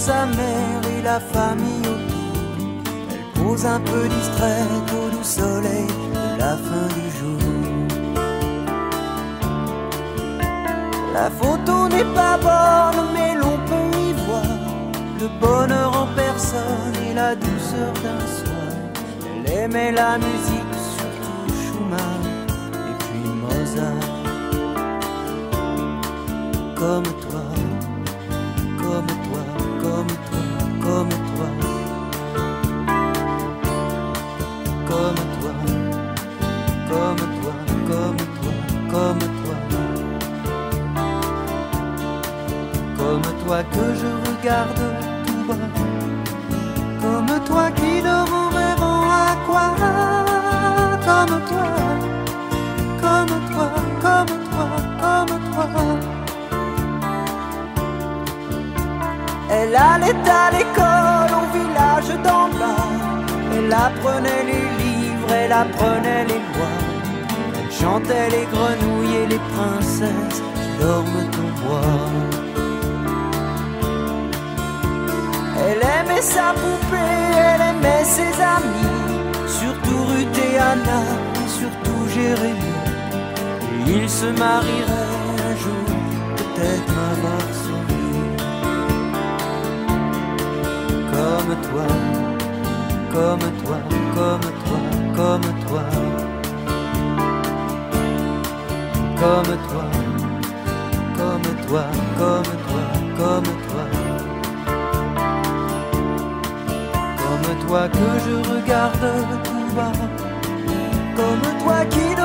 Sa 0.08 0.25
mère 0.25 0.82
et 0.97 1.01
la 1.01 1.19
famille 1.19 1.96
un 3.55 3.79
peu 3.79 4.07
distraite 4.07 4.91
au 4.91 5.10
doux 5.10 5.23
soleil 5.23 5.88
de 5.88 6.38
la 6.38 6.57
fin 6.57 6.88
du 6.97 7.10
jour. 7.17 7.39
La 11.13 11.29
photo 11.31 11.88
n'est 11.88 12.13
pas 12.13 12.38
bonne, 12.38 13.05
mais 13.13 13.36
l'on 13.36 13.57
peut 13.65 13.97
y 13.99 14.13
voir 14.25 14.43
le 15.19 15.27
bonheur 15.39 15.91
en 16.03 16.07
personne 16.15 16.95
et 17.10 17.13
la 17.13 17.36
douceur 17.36 17.93
d'un 18.03 18.25
soir. 18.38 18.71
Elle 19.23 19.51
aimait 19.51 19.91
la 19.91 20.17
musique, 20.17 20.75
surtout 20.97 21.47
Schumann 21.63 22.23
et 22.89 22.95
puis 23.03 23.29
Mozart. 23.41 24.13
Comme 26.75 27.05
tout 44.47 45.43
bas, 45.47 45.55
comme 47.01 47.39
toi 47.45 47.69
qui 47.71 48.01
dort 48.01 48.33
en 48.33 48.49
rêvant 48.49 49.03
à 49.10 49.36
quoi? 49.45 49.67
Comme 51.05 51.41
toi, 51.49 51.67
comme 53.01 53.36
toi, 53.51 53.69
comme 54.01 54.36
toi, 54.51 54.67
comme 55.01 55.39
toi. 55.53 55.67
Elle 59.49 59.75
allait 59.75 60.29
à 60.29 60.51
l'école 60.51 61.31
au 61.39 61.45
village 61.57 62.12
d'en 62.23 62.47
bas. 62.60 62.88
Elle 63.57 63.73
apprenait 63.73 64.43
les 64.45 64.67
elle 65.29 65.51
apprenait 65.51 66.25
les 66.25 66.41
lois. 66.53 66.77
Elle 67.57 67.71
chantait 67.71 68.29
les 68.29 68.45
grenouilles 68.45 69.15
et 69.23 69.27
les 69.27 69.41
princesses 69.53 70.41
qui 70.55 70.83
dorment 70.83 71.29
au 71.43 71.67
bois. 71.67 72.46
Elle 75.65 75.82
aimait 75.98 76.22
sa 76.22 76.54
poupée, 76.54 77.13
elle 77.54 77.62
aimait 77.70 78.04
ses 78.04 78.34
amis, 78.56 78.93
surtout 79.48 80.02
Ruth 80.10 80.38
et 80.38 80.58
Anna, 80.58 81.02
surtout 81.48 82.02
Jérémie. 82.13 82.82
Et 83.88 84.04
ils 84.04 84.10
se 84.10 84.26
marieraient 84.26 85.15
un 85.50 85.56
jour, 85.63 85.88
peut-être 86.38 86.88
m'avoir 86.96 87.48
souri. 87.63 88.08
Comme 91.12 91.52
toi, 91.67 91.88
comme 93.13 93.46
toi, 93.63 93.78
comme 94.15 94.41
toi 94.41 94.98
comme 95.17 95.41
toi, 95.67 95.84
comme 99.20 99.58
toi, 99.67 99.86
comme 101.17 101.48
toi, 101.67 101.86
comme 102.17 102.43
toi, 102.67 102.84
comme 103.17 103.43
toi, 103.43 103.66
toi 107.67 107.89
que 107.89 108.08
je 108.25 108.36
regarde 108.49 109.08
tout 109.43 109.75
bas, 109.75 109.91
comme 111.15 111.60
toi 111.63 111.86
qui 111.89 112.16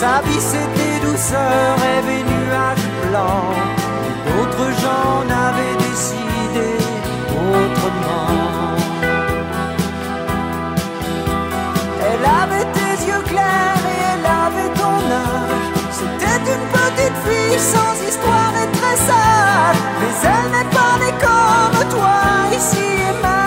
Sa 0.00 0.20
vie 0.22 0.40
c'était 0.40 1.00
douceur 1.04 1.76
et 1.92 2.00
des 2.06 2.22
nuages 2.22 2.88
blancs. 3.02 3.56
D'autres 4.26 4.70
gens 4.82 5.24
n'avaient 5.26 5.78
décidé 5.88 6.68
autrement. 7.34 8.76
Elle 12.08 12.24
avait 12.42 12.68
tes 12.78 12.94
yeux 13.08 13.24
clairs 13.26 13.84
et 13.92 14.00
elle 14.12 14.26
avait 14.46 14.72
ton 14.82 14.98
âge. 15.10 15.66
C'était 15.90 16.40
une 16.54 16.66
petite 16.78 17.18
fille 17.26 17.58
sans 17.58 17.94
histoire 18.08 18.52
et 18.62 18.70
très 18.78 18.96
sage. 19.08 19.80
Mais 19.98 20.14
elle 20.32 20.50
n'est 20.52 20.70
pas 20.76 20.94
née 21.02 21.16
comme 21.26 21.88
toi 21.88 22.18
ici 22.56 22.86
et 23.08 23.14
maintenant. 23.20 23.37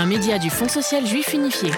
Un 0.00 0.06
média 0.06 0.38
du 0.38 0.48
Fonds 0.48 0.68
social 0.68 1.06
juif 1.06 1.34
unifié. 1.34 1.70